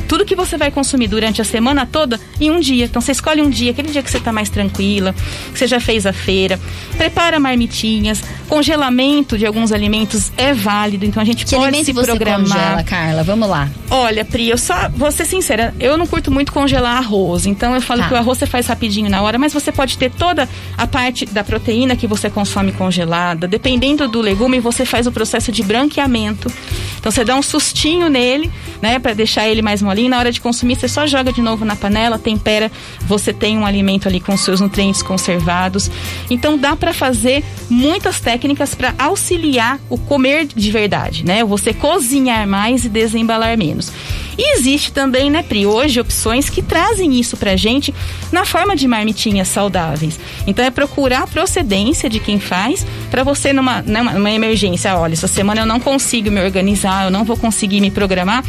tudo 0.07 0.25
que 0.25 0.35
você 0.35 0.57
vai 0.57 0.71
consumir 0.71 1.07
durante 1.07 1.41
a 1.41 1.45
semana 1.45 1.85
toda 1.85 2.19
em 2.39 2.51
um 2.51 2.59
dia. 2.59 2.85
Então 2.85 3.01
você 3.01 3.11
escolhe 3.11 3.41
um 3.41 3.49
dia, 3.49 3.71
aquele 3.71 3.89
dia 3.89 4.03
que 4.03 4.09
você 4.09 4.17
está 4.17 4.31
mais 4.31 4.49
tranquila, 4.49 5.13
que 5.51 5.59
você 5.59 5.67
já 5.67 5.79
fez 5.79 6.05
a 6.05 6.13
feira, 6.13 6.59
prepara 6.97 7.39
marmitinhas, 7.39 8.23
congelamento 8.47 9.37
de 9.37 9.45
alguns 9.45 9.71
alimentos 9.71 10.31
é 10.37 10.53
válido, 10.53 11.05
então 11.05 11.21
a 11.21 11.25
gente 11.25 11.45
que 11.45 11.55
pode 11.55 11.83
se 11.83 11.91
você 11.91 12.15
programar. 12.15 12.43
Congela, 12.43 12.83
Carla, 12.83 13.23
vamos 13.23 13.49
lá. 13.49 13.69
Olha, 13.89 14.23
Pri, 14.23 14.49
eu 14.49 14.57
só 14.57 14.89
vou 14.89 15.11
ser 15.11 15.25
sincera, 15.25 15.73
eu 15.79 15.97
não 15.97 16.07
curto 16.07 16.31
muito 16.31 16.51
congelar 16.51 16.97
arroz, 16.97 17.45
então 17.45 17.73
eu 17.73 17.81
falo 17.81 18.01
tá. 18.01 18.07
que 18.07 18.13
o 18.13 18.17
arroz 18.17 18.35
você 18.35 18.45
faz 18.45 18.67
rapidinho 18.67 19.09
na 19.09 19.21
hora, 19.21 19.37
mas 19.37 19.53
você 19.53 19.71
pode 19.71 19.97
ter 19.97 20.11
toda 20.11 20.47
a 20.77 20.87
parte 20.87 21.25
da 21.25 21.43
proteína 21.43 21.95
que 21.95 22.07
você 22.07 22.29
consome 22.29 22.71
congelada, 22.71 23.47
dependendo 23.47 24.07
do 24.07 24.21
legume, 24.21 24.59
você 24.59 24.85
faz 24.85 25.07
o 25.07 25.11
processo 25.11 25.51
de 25.51 25.63
branqueamento. 25.63 26.51
Então 26.99 27.11
você 27.11 27.23
dá 27.23 27.35
um 27.35 27.41
sustinho 27.41 28.09
nele, 28.09 28.51
né, 28.81 28.99
para 28.99 29.13
deixar 29.13 29.47
ele 29.47 29.61
mais 29.61 29.81
molinho. 29.95 30.09
Na 30.09 30.19
hora 30.19 30.31
de 30.31 30.41
consumir, 30.41 30.75
você 30.75 30.87
só 30.87 31.07
joga 31.07 31.31
de 31.31 31.41
novo 31.41 31.63
na 31.63 31.75
panela, 31.75 32.19
tempera, 32.19 32.71
você 33.01 33.31
tem 33.33 33.57
um 33.57 33.65
alimento 33.65 34.07
ali 34.07 34.19
com 34.19 34.35
seus 34.37 34.59
nutrientes 34.59 35.01
conservados. 35.01 35.89
Então 36.29 36.57
dá 36.57 36.75
para 36.75 36.93
fazer 36.93 37.43
muitas 37.69 38.19
técnicas 38.19 38.75
para 38.75 38.93
auxiliar 38.97 39.79
o 39.89 39.97
comer 39.97 40.45
de 40.45 40.71
verdade, 40.71 41.25
né? 41.25 41.43
Você 41.45 41.73
cozinhar 41.73 42.45
mais 42.45 42.83
e 42.83 42.89
desembalar 42.89 43.57
menos. 43.57 43.91
E 44.37 44.57
existe 44.57 44.91
também, 44.91 45.29
né, 45.29 45.43
Pri, 45.43 45.65
hoje 45.65 45.99
opções 45.99 46.49
que 46.49 46.61
trazem 46.61 47.19
isso 47.19 47.37
pra 47.37 47.55
gente 47.55 47.93
na 48.31 48.45
forma 48.45 48.75
de 48.75 48.87
marmitinhas 48.87 49.47
saudáveis. 49.47 50.19
Então 50.45 50.63
é 50.63 50.69
procurar 50.69 51.23
a 51.23 51.27
procedência 51.27 52.09
de 52.09 52.19
quem 52.19 52.39
faz 52.39 52.85
para 53.09 53.23
você 53.23 53.53
numa, 53.53 53.81
numa, 53.81 54.13
numa 54.13 54.31
emergência, 54.31 54.95
olha, 54.97 55.13
essa 55.13 55.27
semana 55.27 55.61
eu 55.61 55.65
não 55.65 55.79
consigo 55.79 56.29
me 56.29 56.41
organizar, 56.41 57.05
eu 57.05 57.11
não 57.11 57.23
vou 57.23 57.37
conseguir 57.37 57.79
me 57.79 57.91
programar, 57.91 58.43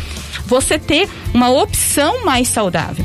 você 0.46 0.78
ter 0.78 1.08
uma 1.32 1.50
opção 1.50 2.24
mais 2.24 2.48
saudável. 2.48 3.04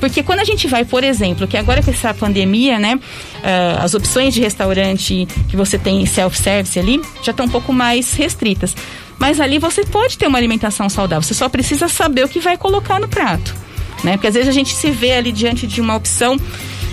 Porque 0.00 0.22
quando 0.22 0.40
a 0.40 0.44
gente 0.44 0.66
vai, 0.66 0.84
por 0.84 1.04
exemplo, 1.04 1.46
que 1.46 1.58
agora 1.58 1.82
com 1.82 1.90
essa 1.90 2.14
pandemia, 2.14 2.78
né, 2.78 2.94
uh, 2.94 3.84
as 3.84 3.92
opções 3.92 4.32
de 4.32 4.40
restaurante 4.40 5.28
que 5.48 5.56
você 5.56 5.78
tem 5.78 6.04
self-service 6.06 6.78
ali 6.78 7.00
já 7.22 7.32
estão 7.32 7.44
um 7.44 7.50
pouco 7.50 7.72
mais 7.72 8.14
restritas. 8.14 8.74
Mas 9.20 9.38
ali 9.38 9.58
você 9.58 9.84
pode 9.84 10.16
ter 10.16 10.26
uma 10.26 10.38
alimentação 10.38 10.88
saudável, 10.88 11.22
você 11.22 11.34
só 11.34 11.48
precisa 11.48 11.88
saber 11.88 12.24
o 12.24 12.28
que 12.28 12.40
vai 12.40 12.56
colocar 12.56 12.98
no 12.98 13.06
prato. 13.06 13.54
Né? 14.02 14.12
Porque 14.12 14.28
às 14.28 14.34
vezes 14.34 14.48
a 14.48 14.52
gente 14.52 14.74
se 14.74 14.90
vê 14.90 15.12
ali 15.12 15.30
diante 15.30 15.66
de 15.66 15.80
uma 15.80 15.94
opção 15.94 16.38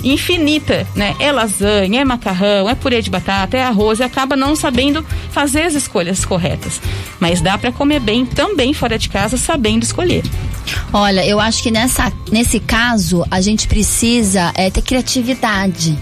infinita, 0.03 0.85
né? 0.95 1.15
É 1.19 1.31
lasanha, 1.31 2.01
é 2.01 2.05
macarrão, 2.05 2.69
é 2.69 2.75
purê 2.75 3.01
de 3.01 3.09
batata, 3.09 3.57
é 3.57 3.63
arroz 3.63 3.99
e 3.99 4.03
acaba 4.03 4.35
não 4.35 4.55
sabendo 4.55 5.03
fazer 5.31 5.63
as 5.63 5.73
escolhas 5.73 6.23
corretas. 6.23 6.81
Mas 7.19 7.41
dá 7.41 7.57
para 7.57 7.71
comer 7.71 7.99
bem 7.99 8.25
também 8.25 8.73
fora 8.73 8.99
de 8.99 9.09
casa, 9.09 9.37
sabendo 9.37 9.83
escolher. 9.83 10.23
Olha, 10.93 11.25
eu 11.25 11.39
acho 11.39 11.63
que 11.63 11.71
nessa, 11.71 12.11
nesse 12.31 12.59
caso 12.59 13.25
a 13.31 13.41
gente 13.41 13.67
precisa 13.67 14.51
é, 14.53 14.69
ter 14.69 14.81
criatividade 14.81 15.97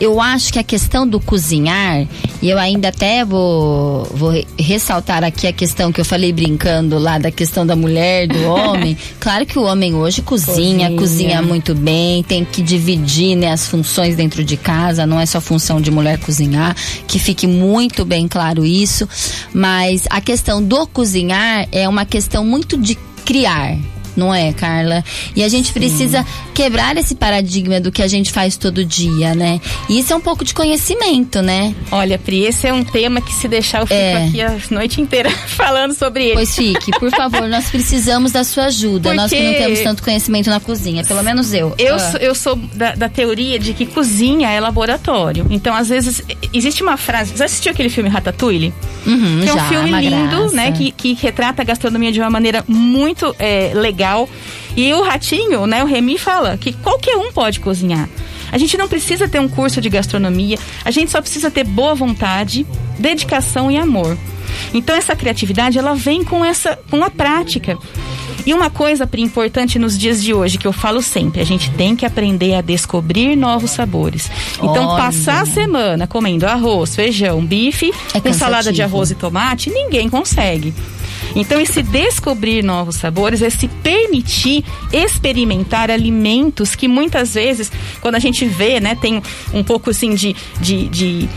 eu 0.00 0.20
acho 0.20 0.52
que 0.52 0.58
a 0.58 0.62
questão 0.62 1.06
do 1.06 1.20
cozinhar, 1.20 2.06
e 2.40 2.48
eu 2.48 2.58
ainda 2.58 2.88
até 2.88 3.24
vou, 3.24 4.04
vou 4.14 4.32
ressaltar 4.58 5.24
aqui 5.24 5.46
a 5.46 5.52
questão 5.52 5.92
que 5.92 6.00
eu 6.00 6.04
falei 6.04 6.32
brincando 6.32 6.98
lá 6.98 7.18
da 7.18 7.30
questão 7.30 7.66
da 7.66 7.74
mulher, 7.74 8.28
do 8.28 8.42
homem. 8.48 8.96
claro 9.18 9.44
que 9.44 9.58
o 9.58 9.62
homem 9.62 9.94
hoje 9.94 10.22
cozinha, 10.22 10.90
cozinha, 10.90 10.90
cozinha 10.96 11.42
muito 11.42 11.74
bem, 11.74 12.22
tem 12.22 12.44
que 12.44 12.62
dividir 12.62 13.36
né, 13.36 13.52
as 13.52 13.66
funções 13.66 14.16
dentro 14.16 14.44
de 14.44 14.56
casa, 14.56 15.06
não 15.06 15.18
é 15.18 15.26
só 15.26 15.40
função 15.40 15.80
de 15.80 15.90
mulher 15.90 16.18
cozinhar, 16.18 16.76
que 17.06 17.18
fique 17.18 17.46
muito 17.46 18.04
bem 18.04 18.28
claro 18.28 18.64
isso. 18.64 19.08
Mas 19.52 20.04
a 20.10 20.20
questão 20.20 20.62
do 20.62 20.86
cozinhar 20.86 21.66
é 21.72 21.88
uma 21.88 22.04
questão 22.04 22.44
muito 22.44 22.76
de 22.76 22.96
criar 23.24 23.76
não 24.18 24.34
é, 24.34 24.52
Carla? 24.52 25.04
E 25.34 25.42
a 25.42 25.48
gente 25.48 25.68
Sim. 25.68 25.74
precisa 25.74 26.26
quebrar 26.54 26.96
esse 26.96 27.14
paradigma 27.14 27.80
do 27.80 27.92
que 27.92 28.02
a 28.02 28.08
gente 28.08 28.32
faz 28.32 28.56
todo 28.56 28.84
dia, 28.84 29.34
né? 29.34 29.60
E 29.88 29.98
isso 29.98 30.12
é 30.12 30.16
um 30.16 30.20
pouco 30.20 30.44
de 30.44 30.52
conhecimento, 30.52 31.40
né? 31.40 31.74
Olha, 31.92 32.18
Pri, 32.18 32.44
esse 32.44 32.66
é 32.66 32.72
um 32.72 32.82
tema 32.82 33.20
que 33.20 33.32
se 33.32 33.46
deixar 33.46 33.80
eu 33.80 33.86
fico 33.86 33.98
é. 33.98 34.26
aqui 34.26 34.42
a 34.42 34.58
noite 34.70 35.00
inteira 35.00 35.30
falando 35.48 35.94
sobre 35.94 36.24
ele. 36.24 36.34
Pois 36.34 36.54
fique, 36.54 36.90
por 36.98 37.10
favor, 37.10 37.48
nós 37.48 37.68
precisamos 37.70 38.32
da 38.32 38.42
sua 38.44 38.64
ajuda. 38.64 39.10
Porque 39.10 39.16
nós 39.16 39.30
que 39.30 39.42
não 39.42 39.54
temos 39.54 39.80
tanto 39.80 40.02
conhecimento 40.02 40.50
na 40.50 40.58
cozinha, 40.58 41.04
pelo 41.04 41.22
menos 41.22 41.54
eu. 41.54 41.74
Eu, 41.78 41.94
ah. 41.94 41.98
sou, 41.98 42.20
eu 42.20 42.34
sou 42.34 42.56
da, 42.74 42.94
da, 42.94 43.08
teoria 43.08 43.58
de 43.58 43.72
que 43.72 43.86
cozinha 43.86 44.50
é 44.50 44.58
laboratório. 44.60 45.46
Então, 45.50 45.74
às 45.74 45.88
vezes, 45.88 46.22
existe 46.52 46.82
uma 46.82 46.96
frase. 46.96 47.36
Já 47.36 47.44
assistiu 47.44 47.70
aquele 47.72 47.88
filme 47.88 48.08
Ratatouille? 48.08 48.74
Uhum, 49.06 49.40
que 49.42 49.48
é 49.48 49.52
um 49.52 49.56
já, 49.56 49.68
filme 49.68 49.90
lindo, 49.92 50.36
graça. 50.36 50.54
né? 50.56 50.72
Que, 50.72 50.90
que 50.90 51.14
retrata 51.14 51.62
a 51.62 51.64
gastronomia 51.64 52.10
de 52.10 52.20
uma 52.20 52.30
maneira 52.30 52.64
muito 52.66 53.34
é, 53.38 53.72
legal 53.74 54.07
legal. 54.08 54.28
E 54.76 54.92
o 54.94 55.02
Ratinho, 55.02 55.66
né, 55.66 55.82
o 55.82 55.86
Remy 55.86 56.18
fala 56.18 56.56
que 56.56 56.72
qualquer 56.72 57.16
um 57.16 57.32
pode 57.32 57.60
cozinhar. 57.60 58.08
A 58.50 58.56
gente 58.56 58.78
não 58.78 58.88
precisa 58.88 59.28
ter 59.28 59.40
um 59.40 59.48
curso 59.48 59.80
de 59.80 59.90
gastronomia, 59.90 60.58
a 60.84 60.90
gente 60.90 61.10
só 61.10 61.20
precisa 61.20 61.50
ter 61.50 61.64
boa 61.64 61.94
vontade, 61.94 62.66
dedicação 62.98 63.70
e 63.70 63.76
amor. 63.76 64.16
Então 64.72 64.96
essa 64.96 65.14
criatividade 65.14 65.78
ela 65.78 65.94
vem 65.94 66.24
com 66.24 66.44
essa 66.44 66.78
com 66.90 67.04
a 67.04 67.10
prática. 67.10 67.76
E 68.46 68.54
uma 68.54 68.70
coisa 68.70 69.06
importante 69.18 69.78
nos 69.78 69.98
dias 69.98 70.22
de 70.22 70.32
hoje 70.32 70.56
que 70.56 70.66
eu 70.66 70.72
falo 70.72 71.02
sempre, 71.02 71.42
a 71.42 71.44
gente 71.44 71.70
tem 71.72 71.94
que 71.94 72.06
aprender 72.06 72.54
a 72.54 72.62
descobrir 72.62 73.36
novos 73.36 73.72
sabores. 73.72 74.30
Então 74.56 74.86
Olha. 74.86 75.02
passar 75.02 75.42
a 75.42 75.46
semana 75.46 76.06
comendo 76.06 76.46
arroz, 76.46 76.94
feijão, 76.94 77.44
bife, 77.44 77.92
é 78.14 78.20
com 78.20 78.32
salada 78.32 78.72
de 78.72 78.80
arroz 78.80 79.10
e 79.10 79.14
tomate, 79.14 79.68
ninguém 79.68 80.08
consegue. 80.08 80.72
Então, 81.40 81.60
esse 81.60 81.82
descobrir 81.82 82.62
novos 82.62 82.96
sabores, 82.96 83.40
esse 83.40 83.68
permitir 83.68 84.64
experimentar 84.92 85.90
alimentos 85.90 86.74
que 86.74 86.88
muitas 86.88 87.34
vezes, 87.34 87.70
quando 88.00 88.16
a 88.16 88.18
gente 88.18 88.44
vê, 88.44 88.80
né, 88.80 88.94
tem 88.94 89.22
um 89.54 89.62
pouco 89.62 89.90
assim 89.90 90.14
de, 90.14 90.34
de, 90.60 90.88
de 90.88 91.28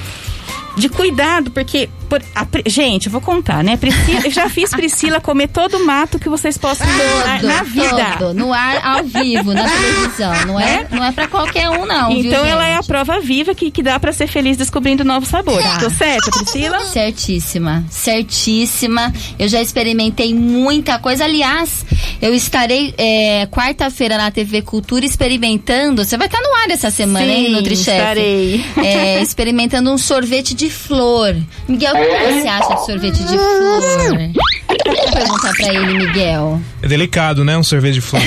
de 0.75 0.89
cuidado, 0.89 1.51
porque 1.51 1.89
por, 2.12 2.22
a, 2.36 2.46
gente, 2.65 3.06
eu 3.06 3.12
vou 3.13 3.22
contar, 3.22 3.63
né? 3.63 3.77
Priscila, 3.77 4.25
eu 4.25 4.32
já 4.32 4.50
fiz 4.50 4.70
Priscila 4.72 5.22
comer 5.22 5.48
todo 5.48 5.77
o 5.77 5.86
mato 5.86 6.20
que 6.20 6.27
vocês 6.27 6.58
possam 6.58 6.86
todo, 6.86 7.48
na, 7.48 7.63
vida. 7.63 8.15
Todo, 8.20 8.34
no 8.34 8.51
ar, 8.51 8.86
ao 8.86 9.03
vivo, 9.06 9.53
na 9.53 9.63
televisão. 9.63 10.46
Não 10.46 10.60
é, 10.60 10.86
não 10.91 11.06
é 11.06 11.13
pra 11.13 11.30
qualquer 11.30 11.70
um, 11.70 11.86
não. 11.86 12.12
Então 12.12 12.44
viu, 12.44 12.51
ela 12.51 12.65
gente? 12.65 12.74
é 12.74 12.75
a 12.75 12.84
prova 12.84 13.22
viva 13.22 13.56
que, 13.56 13.72
que 13.72 13.82
dá 13.82 13.98
pra 13.98 14.12
ser 14.12 14.27
feliz 14.27 14.58
descobrindo 14.58 15.06
novos 15.06 15.30
sabores. 15.30 15.65
Tá. 15.65 15.77
Tô 15.80 15.89
certo, 15.89 16.32
Priscila? 16.32 16.82
Certíssima, 16.82 17.86
certíssima. 17.89 19.13
Eu 19.39 19.48
já 19.48 19.62
experimentei 19.62 20.36
muita 20.36 21.00
coisa. 21.00 21.24
Aliás, 21.24 21.86
eu 22.22 22.36
estarei 22.36 22.94
é, 22.98 23.48
quarta-feira 23.50 24.18
na 24.18 24.30
TV 24.32 24.62
Cultura 24.62 25.06
experimentando. 25.06 26.03
Você 26.03 26.18
vai 26.18 26.27
estar 26.27 26.41
no 26.41 26.53
ar 26.56 26.72
essa 26.72 26.91
semana, 26.91 27.25
Sim, 27.25 27.32
hein, 27.32 27.51
NutriChef? 27.53 27.98
Estarei. 27.98 28.65
É, 28.84 29.22
experimentando 29.22 29.89
um 29.89 29.98
sorvete 29.98 30.53
de 30.53 30.70
flor. 30.70 31.38
Miguel, 31.70 32.00
que 32.05 32.41
você 32.41 32.48
acha 32.48 32.75
de 32.75 32.86
sorvete 32.86 33.24
de 33.24 33.38
flor? 33.38 34.41
Vou 34.86 35.12
perguntar 35.12 35.53
pra 35.53 35.74
ele, 35.74 35.93
Miguel. 35.93 36.62
É 36.81 36.88
delicado, 36.88 37.43
né? 37.43 37.58
Um 37.58 37.63
sorvete 37.63 37.96
de 37.96 38.01
flor. 38.01 38.22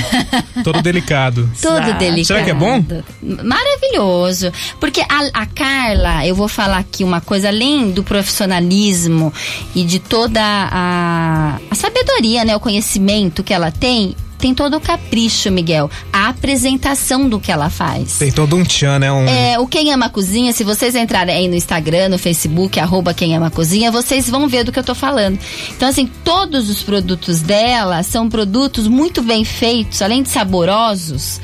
Todo 0.63 0.81
delicado. 0.81 1.49
Todo 1.61 1.93
delicado. 1.97 2.25
Será 2.25 2.43
que 2.43 2.51
é 2.51 2.53
bom? 2.53 2.83
Maravilhoso. 3.21 4.51
Porque 4.79 5.01
a, 5.01 5.29
a, 5.33 5.45
Carla, 5.45 6.25
eu 6.25 6.35
vou 6.35 6.47
falar 6.47 6.77
aqui 6.77 7.03
uma 7.03 7.21
coisa, 7.21 7.49
além 7.49 7.91
do 7.91 8.03
profissionalismo 8.03 9.33
e 9.75 9.83
de 9.83 9.99
toda 9.99 10.41
a, 10.41 11.59
a 11.69 11.75
sabedoria, 11.75 12.45
né? 12.45 12.55
O 12.55 12.59
conhecimento 12.59 13.43
que 13.43 13.53
ela 13.53 13.71
tem, 13.71 14.15
tem 14.37 14.53
todo 14.53 14.77
o 14.77 14.81
capricho, 14.81 15.51
Miguel. 15.51 15.89
A 16.11 16.29
apresentação 16.29 17.27
do 17.27 17.39
que 17.39 17.51
ela 17.51 17.69
faz. 17.69 18.17
Tem 18.17 18.31
todo 18.31 18.55
um 18.55 18.63
tchan, 18.63 18.99
né? 18.99 19.11
Um... 19.11 19.25
É, 19.27 19.59
o 19.59 19.67
Quem 19.67 19.91
Ama 19.91 20.09
Cozinha, 20.09 20.53
se 20.53 20.63
vocês 20.63 20.95
entrarem 20.95 21.35
aí 21.35 21.47
no 21.47 21.55
Instagram, 21.55 22.09
no 22.09 22.17
Facebook, 22.17 22.79
arroba 22.79 23.13
Quem 23.13 23.35
Ama 23.35 23.49
Cozinha, 23.49 23.91
vocês 23.91 24.29
vão 24.29 24.47
ver 24.47 24.63
do 24.63 24.71
que 24.71 24.79
eu 24.79 24.83
tô 24.83 24.95
falando. 24.95 25.39
Então, 25.75 25.89
assim, 25.89 26.09
todos 26.23 26.69
os 26.69 26.83
produtos 26.83 27.41
dela 27.41 28.03
são 28.03 28.29
produtos 28.29 28.87
muito 28.87 29.21
bem 29.21 29.43
feitos, 29.43 30.01
além 30.01 30.23
de 30.23 30.29
saborosos 30.29 31.39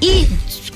e 0.00 0.26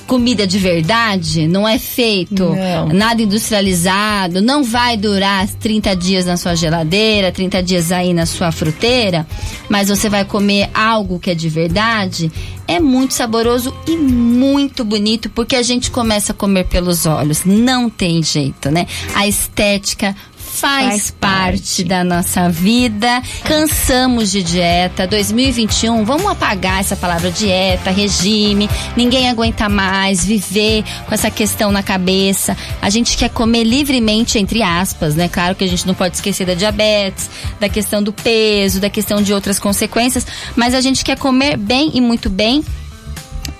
comida 0.06 0.46
de 0.46 0.58
verdade, 0.58 1.46
não 1.48 1.66
é 1.66 1.78
feito 1.78 2.44
não. 2.44 2.88
nada 2.88 3.20
industrializado, 3.20 4.40
não 4.40 4.62
vai 4.62 4.96
durar 4.96 5.46
30 5.46 5.94
dias 5.96 6.26
na 6.26 6.36
sua 6.36 6.54
geladeira, 6.54 7.32
30 7.32 7.62
dias 7.62 7.92
aí 7.92 8.14
na 8.14 8.24
sua 8.24 8.52
fruteira, 8.52 9.26
mas 9.68 9.88
você 9.88 10.08
vai 10.08 10.24
comer 10.24 10.70
algo 10.72 11.18
que 11.18 11.30
é 11.30 11.34
de 11.34 11.48
verdade, 11.48 12.30
é 12.68 12.78
muito 12.78 13.14
saboroso 13.14 13.74
e 13.86 13.96
muito 13.96 14.84
bonito, 14.84 15.28
porque 15.30 15.56
a 15.56 15.62
gente 15.62 15.90
começa 15.90 16.32
a 16.32 16.34
comer 16.34 16.64
pelos 16.64 17.06
olhos, 17.06 17.44
não 17.44 17.90
tem 17.90 18.22
jeito, 18.22 18.70
né? 18.70 18.86
A 19.14 19.26
estética 19.26 20.14
faz, 20.56 20.86
Faz 20.88 21.10
parte, 21.10 21.58
parte. 21.60 21.84
da 21.84 22.02
nossa 22.04 22.48
vida. 22.48 23.22
Cansamos 23.44 24.30
de 24.30 24.42
dieta. 24.42 25.06
2021, 25.06 26.04
vamos 26.04 26.26
apagar 26.30 26.80
essa 26.80 26.96
palavra 26.96 27.30
dieta, 27.30 27.90
regime. 27.90 28.68
Ninguém 28.96 29.28
aguenta 29.28 29.68
mais 29.68 30.24
viver 30.24 30.84
com 31.06 31.14
essa 31.14 31.30
questão 31.30 31.70
na 31.70 31.82
cabeça. 31.82 32.56
A 32.80 32.90
gente 32.90 33.16
quer 33.16 33.30
comer 33.30 33.64
livremente, 33.64 34.38
entre 34.38 34.62
aspas, 34.62 35.14
né? 35.14 35.28
Claro 35.28 35.54
que 35.54 35.64
a 35.64 35.68
gente 35.68 35.86
não 35.86 35.94
pode 35.94 36.16
esquecer 36.16 36.46
da 36.46 36.54
diabetes, 36.54 37.28
da 37.60 37.68
questão 37.68 38.02
do 38.02 38.12
peso, 38.12 38.80
da 38.80 38.90
questão 38.90 39.22
de 39.22 39.32
outras 39.32 39.58
consequências, 39.58 40.26
mas 40.54 40.74
a 40.74 40.80
gente 40.80 41.04
quer 41.04 41.18
comer 41.18 41.56
bem 41.56 41.90
e 41.94 42.00
muito 42.00 42.28
bem 42.28 42.64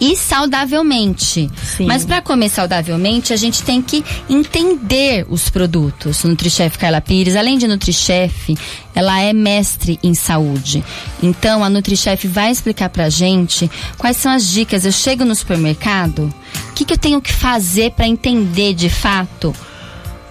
e 0.01 0.17
saudavelmente. 0.17 1.51
Sim. 1.63 1.87
Mas 1.87 2.05
para 2.05 2.21
comer 2.21 2.49
saudavelmente, 2.49 3.33
a 3.33 3.37
gente 3.37 3.63
tem 3.63 3.81
que 3.81 4.05
entender 4.29 5.27
os 5.29 5.49
produtos. 5.49 6.25
Nutrichef 6.25 6.79
Carla 6.79 7.01
Pires, 7.01 7.37
além 7.37 7.59
de 7.59 7.67
Nutrichef, 7.67 8.57
ela 8.95 9.21
é 9.21 9.33
mestre 9.33 9.99
em 10.03 10.15
saúde. 10.15 10.85
Então 11.23 11.63
a 11.63 11.71
Nutrichef 11.71 12.27
vai 12.27 12.51
explicar 12.51 12.89
pra 12.89 13.09
gente 13.09 13.71
quais 13.99 14.17
são 14.17 14.33
as 14.33 14.47
dicas. 14.49 14.85
Eu 14.85 14.93
chego 14.93 15.25
no 15.25 15.35
supermercado, 15.35 16.33
o 16.71 16.73
que, 16.75 16.85
que 16.85 16.93
eu 16.93 16.99
tenho 16.99 17.21
que 17.21 17.33
fazer 17.33 17.93
para 17.93 18.07
entender 18.07 18.75
de 18.75 18.89
fato 18.89 19.55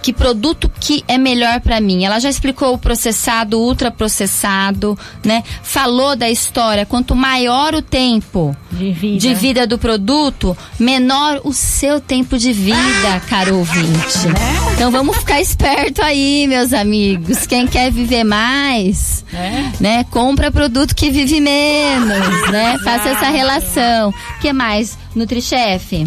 que 0.06 0.12
produto 0.12 0.70
que 0.80 1.02
é 1.08 1.18
melhor 1.18 1.60
para 1.60 1.80
mim. 1.80 2.04
Ela 2.04 2.20
já 2.20 2.30
explicou 2.30 2.72
o 2.72 2.78
processado, 2.78 3.58
o 3.58 3.64
ultraprocessado, 3.64 4.96
né? 5.24 5.42
Falou 5.64 6.14
da 6.14 6.30
história, 6.30 6.86
quanto 6.86 7.16
maior 7.16 7.74
o 7.74 7.82
tempo 7.82 8.56
De 8.70 8.92
vida. 8.92 9.18
de 9.18 9.34
vida 9.34 9.66
do 9.66 9.76
produto, 9.78 10.56
menor 10.78 11.40
o 11.42 11.52
seu 11.52 11.98
tempo 12.00 12.38
de 12.38 12.52
vida, 12.52 13.20
caro 13.28 13.56
ouvinte. 13.58 14.28
Então 14.74 14.92
vamos 14.92 15.16
ficar 15.16 15.40
esperto 15.40 16.00
aí, 16.02 16.46
meus 16.46 16.72
amigos. 16.72 17.44
Quem 17.44 17.66
quer 17.66 17.90
viver 17.90 18.22
mais, 18.22 19.24
É. 19.32 19.72
né? 19.80 20.04
Compra 20.04 20.52
produto 20.52 20.94
que 20.94 21.10
vive 21.10 21.40
menos, 21.40 22.50
né? 22.52 22.78
Faça 22.84 23.08
essa 23.08 23.26
relação. 23.28 24.10
O 24.10 24.40
que 24.40 24.52
mais? 24.52 24.96
Nutrichef? 25.16 26.06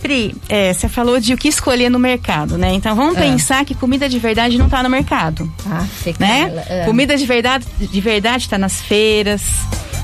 Pri, 0.00 0.34
é, 0.48 0.72
você 0.72 0.88
falou 0.88 1.20
de 1.20 1.34
o 1.34 1.36
que 1.36 1.48
escolher 1.48 1.90
no 1.90 1.98
mercado, 1.98 2.56
né? 2.56 2.72
Então 2.72 2.94
vamos 2.96 3.16
Ah. 3.16 3.20
pensar 3.20 3.64
que 3.64 3.74
comida 3.74 4.08
de 4.08 4.18
verdade 4.18 4.56
não 4.56 4.68
tá 4.68 4.82
no 4.82 4.88
mercado. 4.88 5.50
Ah, 5.66 5.86
né? 6.18 6.84
Comida 6.86 7.16
de 7.16 7.26
verdade, 7.26 7.66
de 7.78 8.00
verdade 8.00 8.44
está 8.44 8.56
nas 8.56 8.80
feiras, 8.80 9.42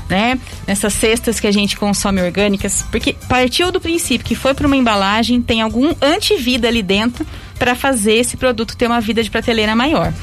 né? 0.07 0.39
Nessas 0.67 0.93
cestas 0.93 1.39
que 1.39 1.47
a 1.47 1.51
gente 1.51 1.75
consome 1.77 2.21
orgânicas, 2.21 2.85
porque 2.91 3.13
partiu 3.27 3.71
do 3.71 3.81
princípio 3.81 4.25
que 4.25 4.35
foi 4.35 4.53
para 4.53 4.67
uma 4.67 4.77
embalagem, 4.77 5.41
tem 5.41 5.61
algum 5.61 5.93
antivida 6.01 6.67
ali 6.67 6.83
dentro 6.83 7.25
para 7.57 7.73
fazer 7.73 8.13
esse 8.13 8.37
produto 8.37 8.77
ter 8.77 8.85
uma 8.85 9.01
vida 9.01 9.23
de 9.23 9.31
prateleira 9.31 9.75
maior. 9.75 10.13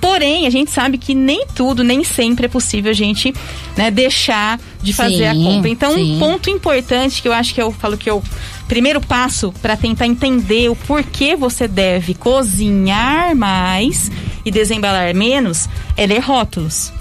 Porém, 0.00 0.46
a 0.46 0.50
gente 0.50 0.70
sabe 0.70 0.98
que 0.98 1.14
nem 1.14 1.46
tudo, 1.54 1.82
nem 1.82 2.04
sempre 2.04 2.44
é 2.44 2.48
possível 2.48 2.90
a 2.90 2.94
gente 2.94 3.32
né, 3.74 3.90
deixar 3.90 4.60
de 4.82 4.92
fazer 4.92 5.24
a 5.28 5.32
Sim, 5.32 5.44
compra. 5.44 5.70
Então, 5.70 5.94
sim. 5.94 6.16
um 6.16 6.18
ponto 6.18 6.50
importante 6.50 7.22
que 7.22 7.28
eu 7.28 7.32
acho 7.32 7.54
que 7.54 7.62
eu 7.62 7.72
falo 7.72 7.96
que 7.96 8.10
o 8.10 8.22
primeiro 8.74 9.00
passo 9.00 9.54
para 9.62 9.76
tentar 9.76 10.04
entender 10.04 10.68
o 10.68 10.74
porquê 10.74 11.36
você 11.36 11.68
deve 11.68 12.12
cozinhar 12.12 13.32
mais 13.36 14.10
e 14.44 14.50
desembalar 14.50 15.14
menos 15.14 15.68
é 15.96 16.04
ler 16.04 16.18
rótulos. 16.18 16.92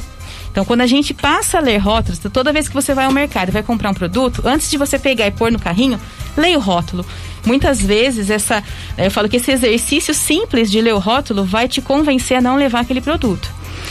Então, 0.51 0.63
quando 0.63 0.82
a 0.82 0.86
gente 0.86 1.15
passa 1.15 1.58
a 1.58 1.62
ler 1.62 1.77
rótulos, 1.77 2.20
então, 2.20 2.30
toda 2.30 2.53
vez 2.53 2.68
que 2.68 2.75
você 2.75 2.94
vai 2.94 3.06
ao 3.06 3.12
mercado 3.12 3.50
e 3.50 3.51
vai 3.51 3.63
comprar 3.63 3.89
um 3.89 3.94
produto, 3.96 4.44
antes 4.46 4.70
de 4.70 4.77
você 4.77 5.00
pegar 5.00 5.25
e 5.25 5.32
pôr 5.32 5.51
no 5.51 5.58
carrinho, 5.58 6.00
leia 6.38 6.60
o 6.60 6.62
rótulo. 6.62 7.03
Muitas 7.44 7.82
vezes, 7.82 8.30
essa, 8.30 8.63
eu 8.96 9.10
falo 9.10 9.27
que 9.27 9.38
esse 9.38 9.51
exercício 9.51 10.13
simples 10.13 10.70
de 10.70 10.80
ler 10.80 10.94
o 10.94 11.00
rótulo 11.00 11.44
vai 11.44 11.68
te 11.68 11.82
convencer 11.82 12.38
a 12.38 12.42
não 12.42 12.56
levar 12.56 12.82
aquele 12.82 13.01
produto. 13.01 13.50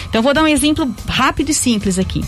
Então, 0.09 0.23
vou 0.23 0.33
dar 0.33 0.45
um 0.45 0.49
exemplo 0.49 0.89
rápido 1.09 1.51
e 1.51 1.55
simples 1.55 1.99
aqui. 1.99 2.23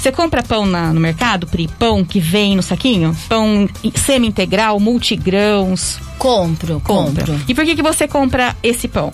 Você 0.00 0.10
compra 0.10 0.42
pão 0.42 0.64
na- 0.64 0.92
no 0.92 1.00
mercado, 1.00 1.46
Pri? 1.46 1.68
Pão 1.78 2.02
que 2.04 2.18
vem 2.20 2.56
no 2.56 2.62
saquinho? 2.62 3.14
Pão 3.28 3.68
semi-integral, 3.94 4.80
multigrãos? 4.80 5.98
Compro, 6.18 6.80
Compra. 6.80 7.26
compro. 7.26 7.40
E 7.46 7.54
por 7.54 7.64
que, 7.64 7.76
que 7.76 7.82
você 7.82 8.08
compra 8.08 8.56
esse 8.62 8.88
pão? 8.88 9.12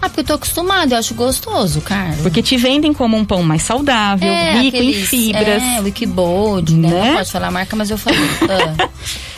Ah, 0.00 0.08
porque 0.08 0.20
eu 0.20 0.24
tô 0.24 0.32
acostumado, 0.34 0.92
eu 0.92 0.98
acho 0.98 1.12
gostoso, 1.14 1.80
cara. 1.80 2.16
Porque 2.22 2.40
te 2.40 2.56
vendem 2.56 2.92
como 2.94 3.16
um 3.16 3.24
pão 3.24 3.42
mais 3.42 3.62
saudável, 3.62 4.32
rico 4.32 4.56
em 4.64 4.68
aqueles- 4.68 5.08
fibras. 5.08 5.62
É, 5.62 5.80
Wikibold, 5.80 6.74
né? 6.74 6.88
Né? 6.88 7.08
Não 7.10 7.16
pode 7.16 7.32
falar 7.32 7.48
a 7.48 7.50
marca, 7.50 7.74
mas 7.76 7.90
eu 7.90 7.98
falei. 7.98 8.18
Ah. 8.48 8.88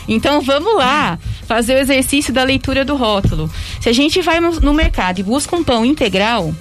Então 0.07 0.41
vamos 0.43 0.77
lá 0.77 1.19
fazer 1.47 1.75
o 1.75 1.79
exercício 1.79 2.33
da 2.33 2.43
leitura 2.43 2.85
do 2.85 2.95
rótulo. 2.97 3.51
Se 3.81 3.89
a 3.89 3.93
gente 3.93 4.21
vai 4.23 4.39
no, 4.41 4.53
no 4.61 4.75
mercado 4.75 5.19
e 5.21 5.23
busca 5.23 5.55
um 5.57 5.63
pão 5.65 5.85
integral, 5.85 6.53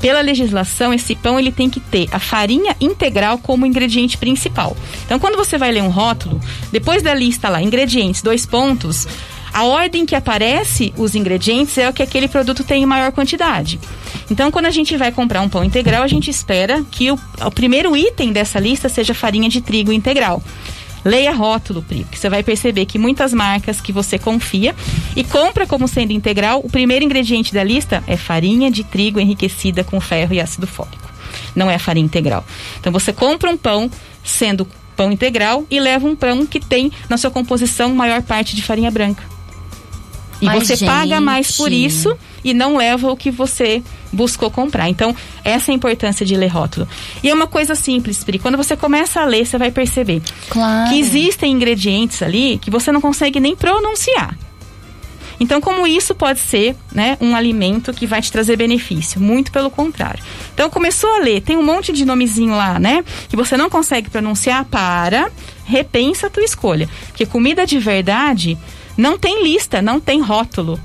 pela 0.00 0.20
legislação, 0.20 0.92
esse 0.92 1.14
pão 1.14 1.38
ele 1.38 1.50
tem 1.50 1.68
que 1.68 1.80
ter 1.80 2.08
a 2.12 2.18
farinha 2.18 2.76
integral 2.80 3.38
como 3.38 3.66
ingrediente 3.66 4.16
principal. 4.16 4.76
Então, 5.04 5.18
quando 5.18 5.36
você 5.36 5.58
vai 5.58 5.72
ler 5.72 5.82
um 5.82 5.90
rótulo, 5.90 6.40
depois 6.70 7.02
da 7.02 7.14
lista 7.14 7.48
lá, 7.48 7.62
ingredientes, 7.62 8.22
dois 8.22 8.46
pontos, 8.46 9.06
a 9.52 9.64
ordem 9.64 10.06
que 10.06 10.14
aparece 10.14 10.92
os 10.96 11.14
ingredientes 11.14 11.76
é 11.78 11.88
o 11.88 11.92
que 11.92 12.02
aquele 12.02 12.28
produto 12.28 12.62
tem 12.62 12.82
em 12.82 12.86
maior 12.86 13.12
quantidade. 13.12 13.80
Então, 14.30 14.50
quando 14.50 14.66
a 14.66 14.70
gente 14.70 14.96
vai 14.96 15.10
comprar 15.10 15.40
um 15.40 15.48
pão 15.48 15.64
integral, 15.64 16.02
a 16.02 16.08
gente 16.08 16.30
espera 16.30 16.84
que 16.90 17.10
o, 17.10 17.18
o 17.44 17.50
primeiro 17.50 17.96
item 17.96 18.32
dessa 18.32 18.60
lista 18.60 18.88
seja 18.88 19.14
farinha 19.14 19.48
de 19.48 19.60
trigo 19.60 19.92
integral. 19.92 20.42
Leia 21.04 21.32
rótulo, 21.32 21.82
Pri, 21.82 22.04
que 22.10 22.18
você 22.18 22.28
vai 22.28 22.42
perceber 22.42 22.86
que 22.86 22.98
muitas 22.98 23.32
marcas 23.32 23.80
que 23.80 23.92
você 23.92 24.18
confia 24.18 24.74
e 25.14 25.24
compra 25.24 25.66
como 25.66 25.86
sendo 25.86 26.12
integral, 26.12 26.60
o 26.64 26.70
primeiro 26.70 27.04
ingrediente 27.04 27.52
da 27.54 27.62
lista 27.62 28.02
é 28.06 28.16
farinha 28.16 28.70
de 28.70 28.84
trigo 28.84 29.20
enriquecida 29.20 29.84
com 29.84 30.00
ferro 30.00 30.34
e 30.34 30.40
ácido 30.40 30.66
fólico. 30.66 31.08
Não 31.54 31.70
é 31.70 31.78
farinha 31.78 32.06
integral. 32.06 32.44
Então 32.80 32.92
você 32.92 33.12
compra 33.12 33.50
um 33.50 33.56
pão 33.56 33.90
sendo 34.24 34.66
pão 34.96 35.12
integral 35.12 35.64
e 35.70 35.78
leva 35.78 36.06
um 36.06 36.16
pão 36.16 36.44
que 36.44 36.58
tem 36.58 36.90
na 37.08 37.16
sua 37.16 37.30
composição 37.30 37.94
maior 37.94 38.22
parte 38.22 38.56
de 38.56 38.62
farinha 38.62 38.90
branca. 38.90 39.37
E 40.40 40.46
Mas, 40.46 40.68
você 40.68 40.84
paga 40.86 41.20
mais 41.20 41.56
por 41.56 41.68
gente. 41.70 41.86
isso 41.86 42.16
e 42.44 42.54
não 42.54 42.76
leva 42.76 43.10
o 43.10 43.16
que 43.16 43.30
você 43.30 43.82
buscou 44.12 44.50
comprar. 44.50 44.88
Então, 44.88 45.14
essa 45.44 45.70
é 45.70 45.72
a 45.72 45.74
importância 45.74 46.24
de 46.24 46.36
ler 46.36 46.46
rótulo. 46.48 46.86
E 47.22 47.28
é 47.28 47.34
uma 47.34 47.46
coisa 47.46 47.74
simples, 47.74 48.22
Pri. 48.22 48.38
Quando 48.38 48.56
você 48.56 48.76
começa 48.76 49.20
a 49.20 49.24
ler, 49.24 49.44
você 49.46 49.58
vai 49.58 49.70
perceber 49.70 50.22
Claro. 50.48 50.90
que 50.90 50.98
existem 51.00 51.52
ingredientes 51.52 52.22
ali 52.22 52.58
que 52.58 52.70
você 52.70 52.92
não 52.92 53.00
consegue 53.00 53.40
nem 53.40 53.56
pronunciar. 53.56 54.36
Então, 55.40 55.60
como 55.60 55.86
isso 55.86 56.14
pode 56.16 56.40
ser 56.40 56.74
né, 56.92 57.16
um 57.20 57.36
alimento 57.36 57.92
que 57.92 58.06
vai 58.06 58.20
te 58.20 58.30
trazer 58.32 58.56
benefício? 58.56 59.20
Muito 59.20 59.52
pelo 59.52 59.70
contrário. 59.70 60.22
Então, 60.52 60.68
começou 60.68 61.08
a 61.14 61.18
ler, 61.20 61.40
tem 61.40 61.56
um 61.56 61.62
monte 61.62 61.92
de 61.92 62.04
nomezinho 62.04 62.56
lá, 62.56 62.78
né? 62.80 63.04
Que 63.28 63.36
você 63.36 63.56
não 63.56 63.70
consegue 63.70 64.10
pronunciar, 64.10 64.64
para, 64.64 65.30
repensa 65.64 66.26
a 66.26 66.30
tua 66.30 66.42
escolha. 66.44 66.88
Porque 67.08 67.24
comida 67.24 67.64
de 67.64 67.78
verdade 67.78 68.58
não 68.98 69.16
tem 69.16 69.44
lista, 69.44 69.80
não 69.80 70.00
tem 70.00 70.20
rótulo, 70.20 70.78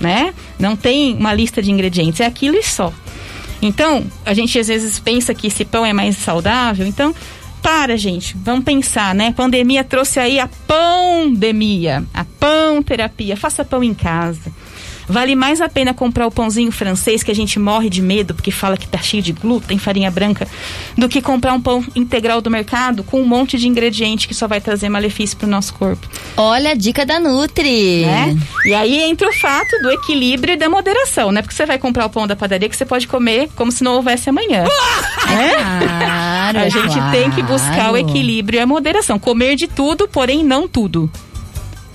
né? 0.00 0.32
Não 0.58 0.76
tem 0.76 1.14
uma 1.14 1.34
lista 1.34 1.60
de 1.60 1.70
ingredientes, 1.70 2.20
é 2.20 2.26
aquilo 2.26 2.56
e 2.56 2.62
só. 2.62 2.92
Então, 3.60 4.04
a 4.24 4.32
gente 4.32 4.56
às 4.58 4.68
vezes 4.68 5.00
pensa 5.00 5.34
que 5.34 5.48
esse 5.48 5.64
pão 5.64 5.84
é 5.84 5.92
mais 5.92 6.16
saudável, 6.16 6.86
então 6.86 7.12
para, 7.60 7.96
gente, 7.96 8.36
vamos 8.38 8.64
pensar, 8.64 9.14
né? 9.14 9.32
Pandemia 9.32 9.82
trouxe 9.82 10.20
aí 10.20 10.38
a 10.38 10.48
pandemia, 10.66 12.04
a 12.14 12.24
pão 12.24 12.82
terapia. 12.82 13.36
Faça 13.36 13.64
pão 13.64 13.82
em 13.82 13.92
casa. 13.92 14.52
Vale 15.08 15.34
mais 15.34 15.60
a 15.60 15.68
pena 15.68 15.94
comprar 15.94 16.26
o 16.26 16.30
pãozinho 16.30 16.70
francês 16.70 17.22
que 17.22 17.30
a 17.30 17.34
gente 17.34 17.58
morre 17.58 17.88
de 17.88 18.02
medo 18.02 18.34
porque 18.34 18.50
fala 18.50 18.76
que 18.76 18.86
tá 18.86 18.98
cheio 18.98 19.22
de 19.22 19.32
glúten, 19.32 19.78
farinha 19.78 20.10
branca, 20.10 20.46
do 20.96 21.08
que 21.08 21.22
comprar 21.22 21.54
um 21.54 21.60
pão 21.60 21.84
integral 21.96 22.40
do 22.40 22.50
mercado 22.50 23.02
com 23.02 23.20
um 23.20 23.26
monte 23.26 23.56
de 23.58 23.66
ingrediente 23.68 24.28
que 24.28 24.34
só 24.34 24.46
vai 24.46 24.60
trazer 24.60 24.88
malefício 24.88 25.36
pro 25.36 25.46
nosso 25.48 25.72
corpo, 25.74 26.06
Olha 26.36 26.72
a 26.72 26.74
dica 26.74 27.04
da 27.06 27.18
Nutri. 27.18 28.04
né? 28.04 28.36
E 28.66 28.74
aí 28.74 29.00
entra 29.00 29.28
o 29.28 29.32
fato 29.32 29.80
do 29.82 29.90
equilíbrio 29.90 30.54
e 30.54 30.56
da 30.56 30.68
moderação, 30.68 31.32
né? 31.32 31.40
Porque 31.42 31.54
você 31.54 31.64
vai 31.66 31.78
comprar 31.78 32.06
o 32.06 32.10
pão 32.10 32.26
da 32.26 32.36
padaria 32.36 32.68
que 32.68 32.76
você 32.76 32.84
pode 32.84 33.06
comer 33.06 33.48
como 33.56 33.72
se 33.72 33.82
não 33.82 33.94
houvesse 33.94 34.28
amanhã. 34.28 34.64
né? 35.28 35.50
Claro, 35.86 36.58
A 36.60 36.68
gente 36.68 36.96
tem 37.10 37.30
que 37.30 37.42
buscar 37.42 37.90
o 37.90 37.92
claro. 37.92 37.96
equilíbrio 37.98 38.58
e 38.58 38.60
a 38.60 38.66
moderação. 38.66 39.18
Comer 39.18 39.56
de 39.56 39.66
tudo, 39.66 40.06
porém 40.08 40.44
não 40.44 40.68
tudo. 40.68 41.10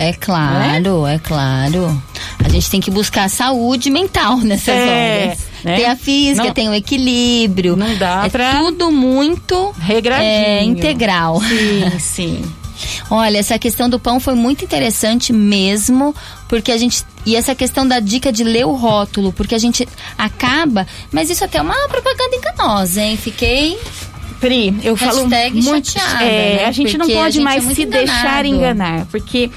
É 0.09 0.13
claro, 0.13 1.05
é 1.07 1.17
claro. 1.19 2.01
A 2.43 2.49
gente 2.49 2.69
tem 2.69 2.79
que 2.81 2.91
buscar 2.91 3.29
saúde 3.29 3.89
mental 3.89 4.37
nessas 4.37 4.75
É, 4.75 5.25
horas. 5.25 5.39
né? 5.63 5.75
Tem 5.77 5.85
a 5.85 5.95
física, 5.95 6.47
Não- 6.47 6.53
tem 6.53 6.69
o 6.69 6.73
equilíbrio. 6.73 7.75
Não 7.75 7.95
dá 7.97 8.23
é 8.25 8.29
pra- 8.29 8.51
tudo 8.59 8.91
muito 8.91 9.73
é, 10.19 10.63
integral. 10.63 11.39
Sim, 11.41 11.91
sim. 11.99 12.41
Olha, 13.09 13.37
essa 13.37 13.57
questão 13.57 13.89
do 13.89 13.97
pão 13.99 14.19
foi 14.19 14.33
muito 14.35 14.65
interessante 14.65 15.31
mesmo, 15.31 16.13
porque 16.49 16.71
a 16.71 16.77
gente. 16.77 17.03
E 17.25 17.35
essa 17.35 17.55
questão 17.55 17.87
da 17.87 17.99
dica 17.99 18.31
de 18.31 18.43
ler 18.43 18.65
o 18.65 18.73
rótulo, 18.73 19.31
porque 19.31 19.55
a 19.55 19.57
gente 19.57 19.87
acaba. 20.17 20.85
Mas 21.11 21.29
isso 21.29 21.43
até 21.45 21.59
é 21.59 21.61
uma 21.61 21.75
propaganda 21.87 22.35
enganosa, 22.35 23.01
hein? 23.01 23.15
Fiquei. 23.15 23.77
Pri, 24.39 24.75
eu 24.83 24.97
falo 24.97 25.25
muito. 25.53 25.91
chateada, 25.93 26.25
é, 26.25 26.55
né? 26.57 26.65
a 26.65 26.71
gente 26.73 26.97
não 26.97 27.05
Porque 27.05 27.17
a 27.17 27.21
pode 27.23 27.39
é 27.39 27.41
mais 27.41 27.63
muito 27.63 27.77
se 27.77 27.85
deixar 27.85 28.45
enganado. 28.45 28.47
enganar, 28.47 29.05
porque 29.09 29.49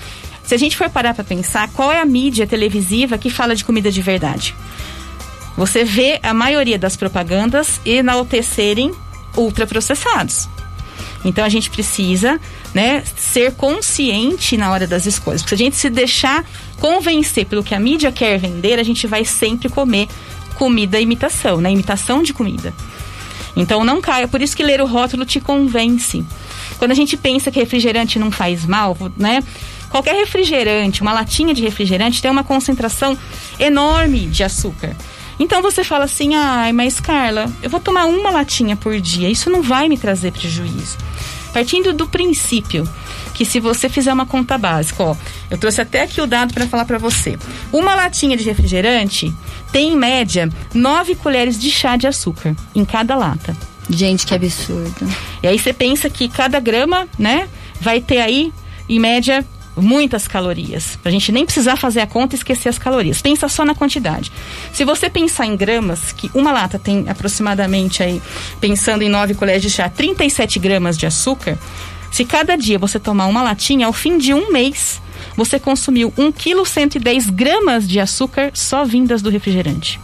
se 0.46 0.54
a 0.54 0.58
gente 0.58 0.76
for 0.76 0.88
parar 0.88 1.12
pra 1.12 1.24
pensar, 1.24 1.68
qual 1.70 1.90
é 1.90 2.00
a 2.00 2.04
mídia 2.04 2.46
televisiva 2.46 3.18
que 3.18 3.28
fala 3.28 3.54
de 3.56 3.64
comida 3.64 3.90
de 3.90 4.00
verdade? 4.00 4.54
Você 5.56 5.84
vê 5.84 6.20
a 6.22 6.32
maioria 6.32 6.78
das 6.78 6.96
propagandas 6.96 7.80
enaltecerem 7.84 8.92
ultraprocessados. 9.36 10.48
Então 11.24 11.44
a 11.44 11.48
gente 11.48 11.68
precisa, 11.68 12.40
né, 12.72 13.02
ser 13.16 13.54
consciente 13.54 14.56
na 14.56 14.70
hora 14.70 14.86
das 14.86 15.04
escolhas. 15.04 15.42
Porque 15.42 15.56
se 15.56 15.62
a 15.62 15.64
gente 15.64 15.76
se 15.76 15.90
deixar 15.90 16.44
convencer 16.78 17.46
pelo 17.46 17.64
que 17.64 17.74
a 17.74 17.80
mídia 17.80 18.12
quer 18.12 18.38
vender, 18.38 18.78
a 18.78 18.84
gente 18.84 19.06
vai 19.08 19.24
sempre 19.24 19.68
comer 19.68 20.06
comida 20.54 21.00
imitação, 21.00 21.60
né? 21.60 21.72
Imitação 21.72 22.22
de 22.22 22.32
comida. 22.32 22.72
Então 23.56 23.84
não 23.84 24.00
caia, 24.00 24.28
por 24.28 24.40
isso 24.40 24.56
que 24.56 24.62
ler 24.62 24.80
o 24.80 24.86
rótulo 24.86 25.24
te 25.24 25.40
convence. 25.40 26.24
Quando 26.78 26.92
a 26.92 26.94
gente 26.94 27.16
pensa 27.16 27.50
que 27.50 27.58
refrigerante 27.58 28.18
não 28.18 28.30
faz 28.30 28.64
mal, 28.64 28.96
né? 29.16 29.42
Qualquer 29.90 30.14
refrigerante, 30.16 31.02
uma 31.02 31.12
latinha 31.12 31.54
de 31.54 31.62
refrigerante 31.62 32.20
tem 32.20 32.30
uma 32.30 32.44
concentração 32.44 33.16
enorme 33.58 34.26
de 34.26 34.42
açúcar. 34.42 34.96
Então 35.38 35.62
você 35.62 35.84
fala 35.84 36.04
assim: 36.04 36.34
ai, 36.34 36.72
mas 36.72 37.00
Carla, 37.00 37.50
eu 37.62 37.70
vou 37.70 37.80
tomar 37.80 38.06
uma 38.06 38.30
latinha 38.30 38.76
por 38.76 38.98
dia, 39.00 39.28
isso 39.28 39.50
não 39.50 39.62
vai 39.62 39.88
me 39.88 39.98
trazer 39.98 40.32
prejuízo. 40.32 40.96
Partindo 41.52 41.92
do 41.92 42.06
princípio 42.06 42.86
que 43.32 43.44
se 43.44 43.60
você 43.60 43.88
fizer 43.88 44.12
uma 44.12 44.26
conta 44.26 44.58
básica, 44.58 45.02
ó, 45.02 45.16
eu 45.50 45.58
trouxe 45.58 45.80
até 45.80 46.02
aqui 46.02 46.20
o 46.20 46.26
dado 46.26 46.52
para 46.52 46.66
falar 46.66 46.84
para 46.84 46.98
você. 46.98 47.38
Uma 47.72 47.94
latinha 47.94 48.36
de 48.36 48.44
refrigerante 48.44 49.32
tem 49.72 49.92
em 49.92 49.96
média 49.96 50.48
9 50.74 51.14
colheres 51.16 51.58
de 51.58 51.70
chá 51.70 51.96
de 51.96 52.06
açúcar 52.06 52.54
em 52.74 52.84
cada 52.84 53.14
lata. 53.14 53.56
Gente, 53.88 54.26
que 54.26 54.34
absurdo. 54.34 55.06
E 55.42 55.46
aí 55.46 55.58
você 55.58 55.72
pensa 55.72 56.10
que 56.10 56.28
cada 56.28 56.58
grama, 56.58 57.06
né, 57.18 57.48
vai 57.80 58.00
ter 58.00 58.18
aí 58.18 58.52
em 58.88 58.98
média 58.98 59.44
muitas 59.76 60.26
calorias. 60.26 60.98
Pra 61.02 61.12
gente 61.12 61.30
nem 61.30 61.44
precisar 61.44 61.76
fazer 61.76 62.00
a 62.00 62.06
conta 62.06 62.34
e 62.34 62.38
esquecer 62.38 62.68
as 62.68 62.78
calorias. 62.78 63.20
Pensa 63.20 63.48
só 63.48 63.64
na 63.64 63.74
quantidade. 63.74 64.32
Se 64.72 64.84
você 64.84 65.10
pensar 65.10 65.46
em 65.46 65.56
gramas, 65.56 66.12
que 66.12 66.30
uma 66.34 66.52
lata 66.52 66.78
tem 66.78 67.04
aproximadamente 67.08 68.02
aí, 68.02 68.20
pensando 68.60 69.02
em 69.02 69.08
9 69.08 69.34
colheres 69.34 69.62
de 69.62 69.70
chá, 69.70 69.88
37 69.88 70.58
gramas 70.58 70.96
de 70.96 71.06
açúcar, 71.06 71.58
se 72.10 72.24
cada 72.24 72.56
dia 72.56 72.78
você 72.78 72.98
tomar 72.98 73.26
uma 73.26 73.42
latinha, 73.42 73.86
ao 73.86 73.92
fim 73.92 74.16
de 74.18 74.32
um 74.32 74.50
mês, 74.50 75.00
você 75.36 75.58
consumiu 75.58 76.12
1 76.16 76.32
kg 76.32 76.64
110 76.64 77.30
gramas 77.30 77.86
de 77.86 78.00
açúcar 78.00 78.50
só 78.54 78.84
vindas 78.84 79.20
do 79.20 79.30
refrigerante. 79.30 80.00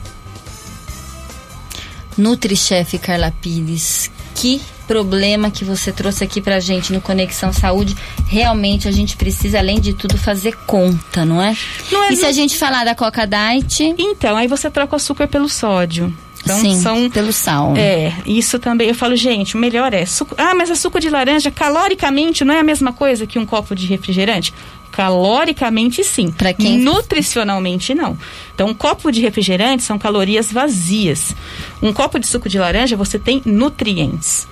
Nutrichef 2.16 2.98
Carla 2.98 3.32
Pires, 3.40 4.11
que 4.35 4.61
problema 4.92 5.50
que 5.50 5.64
você 5.64 5.90
trouxe 5.90 6.22
aqui 6.22 6.38
pra 6.40 6.61
gente 6.61 6.92
no 6.92 7.00
Conexão 7.00 7.50
Saúde. 7.52 7.96
Realmente 8.26 8.87
a 8.87 8.92
gente 8.92 9.16
precisa, 9.16 9.59
além 9.59 9.81
de 9.81 9.94
tudo, 9.94 10.18
fazer 10.18 10.55
conta, 10.66 11.24
não 11.24 11.40
é? 11.40 11.57
Não 11.90 12.05
é 12.05 12.12
e 12.12 12.16
se 12.16 12.26
a 12.26 12.33
gente 12.33 12.59
falar 12.59 12.85
da 12.85 12.94
Coca 12.94 13.26
Diet? 13.26 13.94
Então, 13.98 14.37
aí 14.37 14.46
você 14.46 14.70
troca 14.70 14.94
o 14.94 14.96
açúcar 14.96 15.26
pelo 15.28 15.48
sódio. 15.48 16.12
Então, 16.44 16.61
Sim, 16.61 16.81
são 16.81 17.09
pelo 17.09 17.33
sal. 17.33 17.72
É, 17.76 18.12
isso 18.26 18.59
também. 18.59 18.88
Eu 18.88 18.94
falo, 18.96 19.14
gente, 19.16 19.55
o 19.55 19.59
melhor 19.59 19.94
é 19.94 20.05
suco. 20.05 20.35
Ah, 20.37 20.55
mas 20.55 20.70
a 20.70 20.74
suco 20.74 20.98
de 21.00 21.09
laranja, 21.09 21.50
caloricamente, 21.52 22.44
não 22.44 22.52
é 22.55 22.59
a 22.59 22.64
mesma 22.64 22.92
coisa 22.92 23.26
que 23.26 23.38
um 23.38 23.46
copo 23.46 23.74
de 23.76 23.87
refrigerante? 23.87 24.52
Caloricamente, 24.90 26.02
sim. 26.05 26.31
Pra 26.33 26.52
quem- 26.52 26.78
Nutricionalmente, 26.78 27.94
não. 27.94 28.18
Então, 28.55 28.68
um 28.68 28.74
copo 28.74 29.11
de 29.12 29.20
refrigerante 29.20 29.83
são 29.85 29.98
calorias 29.98 30.50
vazias. 30.52 31.35
Um 31.81 31.92
copo 31.92 32.18
de 32.18 32.26
suco 32.26 32.48
de 32.48 32.59
laranja, 32.59 32.96
você 32.96 33.18
tem 33.18 33.40
nutrientes. 33.44 34.48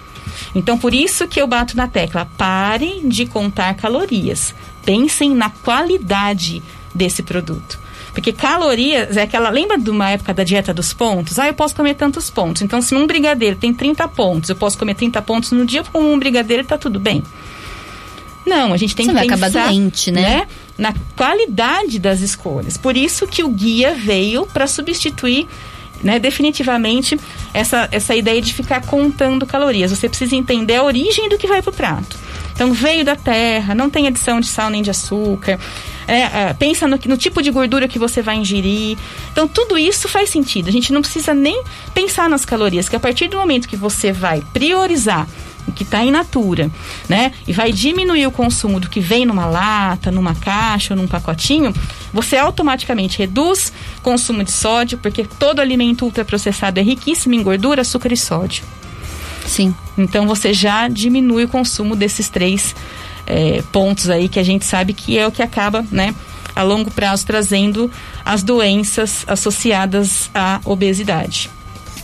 Então, 0.55 0.79
por 0.79 0.95
isso 0.95 1.29
que 1.29 1.41
eu 1.41 1.47
bato 1.47 1.77
na 1.77 1.87
tecla. 1.87 2.29
Pare 2.37 3.01
de 3.05 3.27
contar 3.27 3.75
calorias. 3.75 4.55
Pensem 4.85 5.35
na 5.35 5.51
qualidade 5.51 6.63
desse 6.95 7.23
produto. 7.23 7.79
Porque 8.13 8.33
calorias 8.33 9.17
é 9.17 9.23
aquela. 9.23 9.51
Lembra 9.51 9.79
de 9.79 9.91
uma 9.91 10.11
época 10.11 10.35
da 10.35 10.43
dieta 10.43 10.75
dos 10.75 10.93
pontos? 10.93 11.39
Ah, 11.39 11.47
eu 11.47 11.55
posso 11.55 11.75
comer 11.75 11.95
tantos 11.95 12.29
pontos. 12.29 12.63
Então, 12.63 12.83
se 12.83 12.95
um 12.95 13.07
brigadeiro 13.07 13.57
tem 13.57 13.73
30 13.73 14.09
pontos, 14.09 14.51
eu 14.51 14.57
posso 14.57 14.77
comer 14.77 14.95
30 14.95 15.23
pontos 15.23 15.53
no 15.53 15.65
dia 15.65 15.85
com 15.85 16.01
um 16.01 16.19
brigadeiro 16.19 16.65
tá 16.65 16.77
tudo 16.77 16.99
bem. 16.99 17.23
Não, 18.45 18.73
a 18.73 18.77
gente 18.77 18.97
tem 18.97 19.07
Você 19.07 19.13
que 19.13 19.19
vai 19.19 19.29
pensar 19.29 19.47
acabar 19.47 19.69
doente, 19.69 20.11
né? 20.11 20.47
na 20.77 20.95
qualidade 21.15 21.99
das 21.99 22.21
escolhas. 22.21 22.77
Por 22.77 22.97
isso 22.97 23.27
que 23.27 23.45
o 23.45 23.49
guia 23.49 23.95
veio 23.95 24.47
para 24.47 24.67
substituir 24.67 25.47
né, 26.03 26.19
definitivamente 26.19 27.19
essa, 27.53 27.89
essa 27.93 28.15
ideia 28.15 28.41
de 28.41 28.53
ficar 28.53 28.85
contando 28.85 29.47
calorias. 29.47 29.91
Você 29.91 30.09
precisa 30.09 30.35
entender 30.35 30.77
a 30.77 30.83
origem 30.83 31.29
do 31.29 31.39
que 31.39 31.47
vai 31.47 31.63
para 31.63 31.71
o 31.71 31.75
prato. 31.75 32.19
Então, 32.53 32.73
veio 32.73 33.05
da 33.05 33.17
terra, 33.17 33.75
não 33.75 33.89
tem 33.89 34.07
adição 34.07 34.39
de 34.39 34.47
sal 34.47 34.69
nem 34.69 34.83
de 34.83 34.91
açúcar. 34.91 35.59
É, 36.07 36.53
pensa 36.55 36.87
no, 36.87 36.99
no 37.07 37.17
tipo 37.17 37.41
de 37.41 37.51
gordura 37.51 37.89
que 37.89 37.99
você 37.99 38.21
vai 38.21 38.37
ingerir. 38.37 38.99
Então, 39.33 39.49
tudo 39.49 39.79
isso 39.79 40.09
faz 40.09 40.29
sentido. 40.29 40.69
A 40.69 40.73
gente 40.73 40.93
não 40.93 41.01
precisa 41.01 41.33
nem 41.33 41.63
pensar 41.95 42.29
nas 42.29 42.45
calorias, 42.45 42.89
que 42.89 42.97
a 42.97 43.01
partir 43.01 43.29
do 43.29 43.39
momento 43.39 43.69
que 43.69 43.77
você 43.77 44.13
vai 44.13 44.43
priorizar 44.53 45.27
o 45.67 45.73
que 45.73 45.83
está 45.83 46.05
in 46.05 46.11
natura, 46.11 46.71
né? 47.09 47.33
E 47.47 47.53
vai 47.53 47.73
diminuir 47.73 48.27
o 48.27 48.31
consumo 48.31 48.81
do 48.81 48.89
que 48.89 49.01
vem 49.01 49.25
numa 49.25 49.47
lata, 49.47 50.11
numa 50.11 50.35
caixa 50.35 50.95
ou 50.95 51.01
num 51.01 51.07
pacotinho, 51.07 51.75
você 52.13 52.37
automaticamente 52.37 53.19
reduz 53.19 53.73
o 53.99 54.01
consumo 54.03 54.43
de 54.43 54.53
sódio, 54.53 54.99
porque 54.99 55.25
todo 55.25 55.61
alimento 55.61 56.05
ultraprocessado 56.05 56.81
é 56.81 56.83
riquíssimo 56.83 57.35
em 57.35 57.43
gordura, 57.43 57.83
açúcar 57.83 58.13
e 58.13 58.17
sódio. 58.17 58.65
Sim. 59.47 59.75
Então 59.97 60.27
você 60.27 60.53
já 60.53 60.89
diminui 60.89 61.45
o 61.45 61.49
consumo 61.49 61.97
desses 61.97 62.29
três 62.29 62.75
eh, 63.27 63.63
pontos 63.73 64.09
aí 64.09 64.29
que 64.29 64.39
a 64.39 64.43
gente 64.43 64.65
sabe 64.65 64.93
que 64.93 65.19
é 65.19 65.27
o 65.27 65.33
que 65.33 65.43
acaba, 65.43 65.85
né? 65.91 66.15
A 66.55 66.63
longo 66.63 66.91
prazo 66.91 67.27
trazendo 67.27 67.91
as 68.25 68.43
doenças 68.43 69.25
associadas 69.27 70.31
à 70.35 70.61
obesidade. 70.65 71.51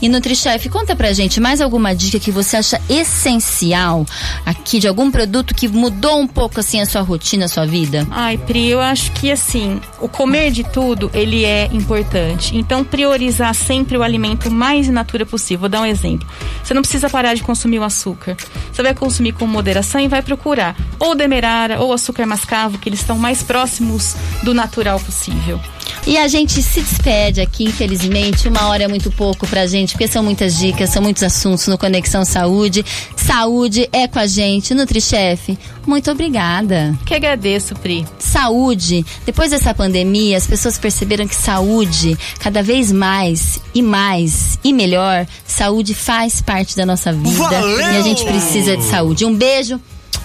E 0.01 0.09
NutriChef, 0.09 0.69
conta 0.69 0.95
pra 0.95 1.11
gente 1.11 1.39
mais 1.39 1.59
alguma 1.59 1.95
dica 1.95 2.19
que 2.19 2.31
você 2.31 2.57
acha 2.57 2.81
essencial 2.89 4.05
aqui 4.45 4.79
de 4.79 4.87
algum 4.87 5.09
produto 5.09 5.55
que 5.55 5.67
mudou 5.67 6.19
um 6.19 6.27
pouco 6.27 6.59
assim 6.59 6.79
a 6.81 6.85
sua 6.85 7.01
rotina, 7.01 7.45
a 7.45 7.47
sua 7.47 7.65
vida? 7.65 8.07
Ai, 8.11 8.37
Pri, 8.37 8.67
eu 8.67 8.79
acho 8.79 9.11
que 9.13 9.31
assim, 9.31 9.79
o 9.99 10.07
comer 10.07 10.51
de 10.51 10.63
tudo, 10.63 11.09
ele 11.13 11.45
é 11.45 11.65
importante. 11.71 12.55
Então, 12.55 12.83
priorizar 12.83 13.53
sempre 13.55 13.97
o 13.97 14.03
alimento 14.03 14.51
mais 14.51 14.87
in 14.87 14.91
natura 14.91 15.25
possível. 15.25 15.61
Vou 15.61 15.69
dar 15.69 15.81
um 15.81 15.85
exemplo. 15.85 16.27
Você 16.63 16.73
não 16.73 16.81
precisa 16.81 17.09
parar 17.09 17.33
de 17.33 17.43
consumir 17.43 17.79
o 17.79 17.83
açúcar. 17.83 18.37
Você 18.71 18.83
vai 18.83 18.93
consumir 18.93 19.33
com 19.33 19.47
moderação 19.47 19.99
e 20.01 20.07
vai 20.07 20.21
procurar 20.21 20.75
ou 20.99 21.15
demerara 21.15 21.79
ou 21.79 21.93
açúcar 21.93 22.25
mascavo, 22.25 22.77
que 22.77 22.89
eles 22.89 22.99
estão 22.99 23.17
mais 23.17 23.41
próximos 23.41 24.15
do 24.43 24.53
natural 24.53 24.99
possível. 24.99 25.59
E 26.07 26.17
a 26.17 26.25
gente 26.29 26.63
se 26.63 26.79
despede 26.79 27.41
aqui, 27.41 27.65
infelizmente. 27.65 28.47
Uma 28.47 28.67
hora 28.67 28.83
é 28.83 28.87
muito 28.87 29.11
pouco 29.11 29.45
pra 29.45 29.67
gente, 29.67 29.91
porque 29.91 30.07
são 30.07 30.23
muitas 30.23 30.57
dicas, 30.57 30.89
são 30.89 31.01
muitos 31.01 31.21
assuntos 31.21 31.67
no 31.67 31.77
Conexão 31.77 32.23
Saúde. 32.23 32.85
Saúde 33.13 33.89
é 33.91 34.07
com 34.07 34.17
a 34.17 34.25
gente. 34.25 34.73
NutriChef, 34.73 35.59
muito 35.85 36.09
obrigada. 36.09 36.97
Que 37.05 37.13
agradeço, 37.13 37.75
Pri. 37.75 38.07
Saúde. 38.17 39.05
Depois 39.25 39.51
dessa 39.51 39.73
pandemia, 39.73 40.37
as 40.37 40.47
pessoas 40.47 40.77
perceberam 40.77 41.27
que 41.27 41.35
saúde, 41.35 42.17
cada 42.39 42.63
vez 42.63 42.89
mais 42.89 43.59
e 43.75 43.81
mais 43.81 44.57
e 44.63 44.71
melhor, 44.71 45.27
saúde 45.45 45.93
faz 45.93 46.41
parte 46.41 46.77
da 46.77 46.85
nossa 46.85 47.11
vida. 47.11 47.37
Valeu! 47.37 47.81
E 47.81 47.97
a 47.97 48.01
gente 48.01 48.23
precisa 48.23 48.77
de 48.77 48.83
saúde. 48.83 49.25
Um 49.25 49.35
beijo 49.35 49.77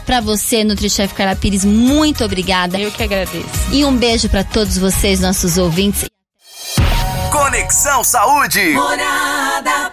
pra 0.02 0.20
você, 0.20 0.64
NutriChef 0.64 1.14
Carla 1.14 1.36
Pires. 1.36 1.64
Muito 1.64 2.24
obrigada. 2.24 2.78
Eu 2.78 2.90
que 2.90 3.02
agradeço. 3.02 3.46
E 3.70 3.84
um 3.84 3.96
beijo 3.96 4.28
pra 4.28 4.44
todos 4.44 4.78
vocês, 4.78 5.20
nossos 5.20 5.58
ouvintes. 5.58 6.04
Conexão 7.30 8.04
Saúde. 8.04 8.70
Morada 8.70 9.91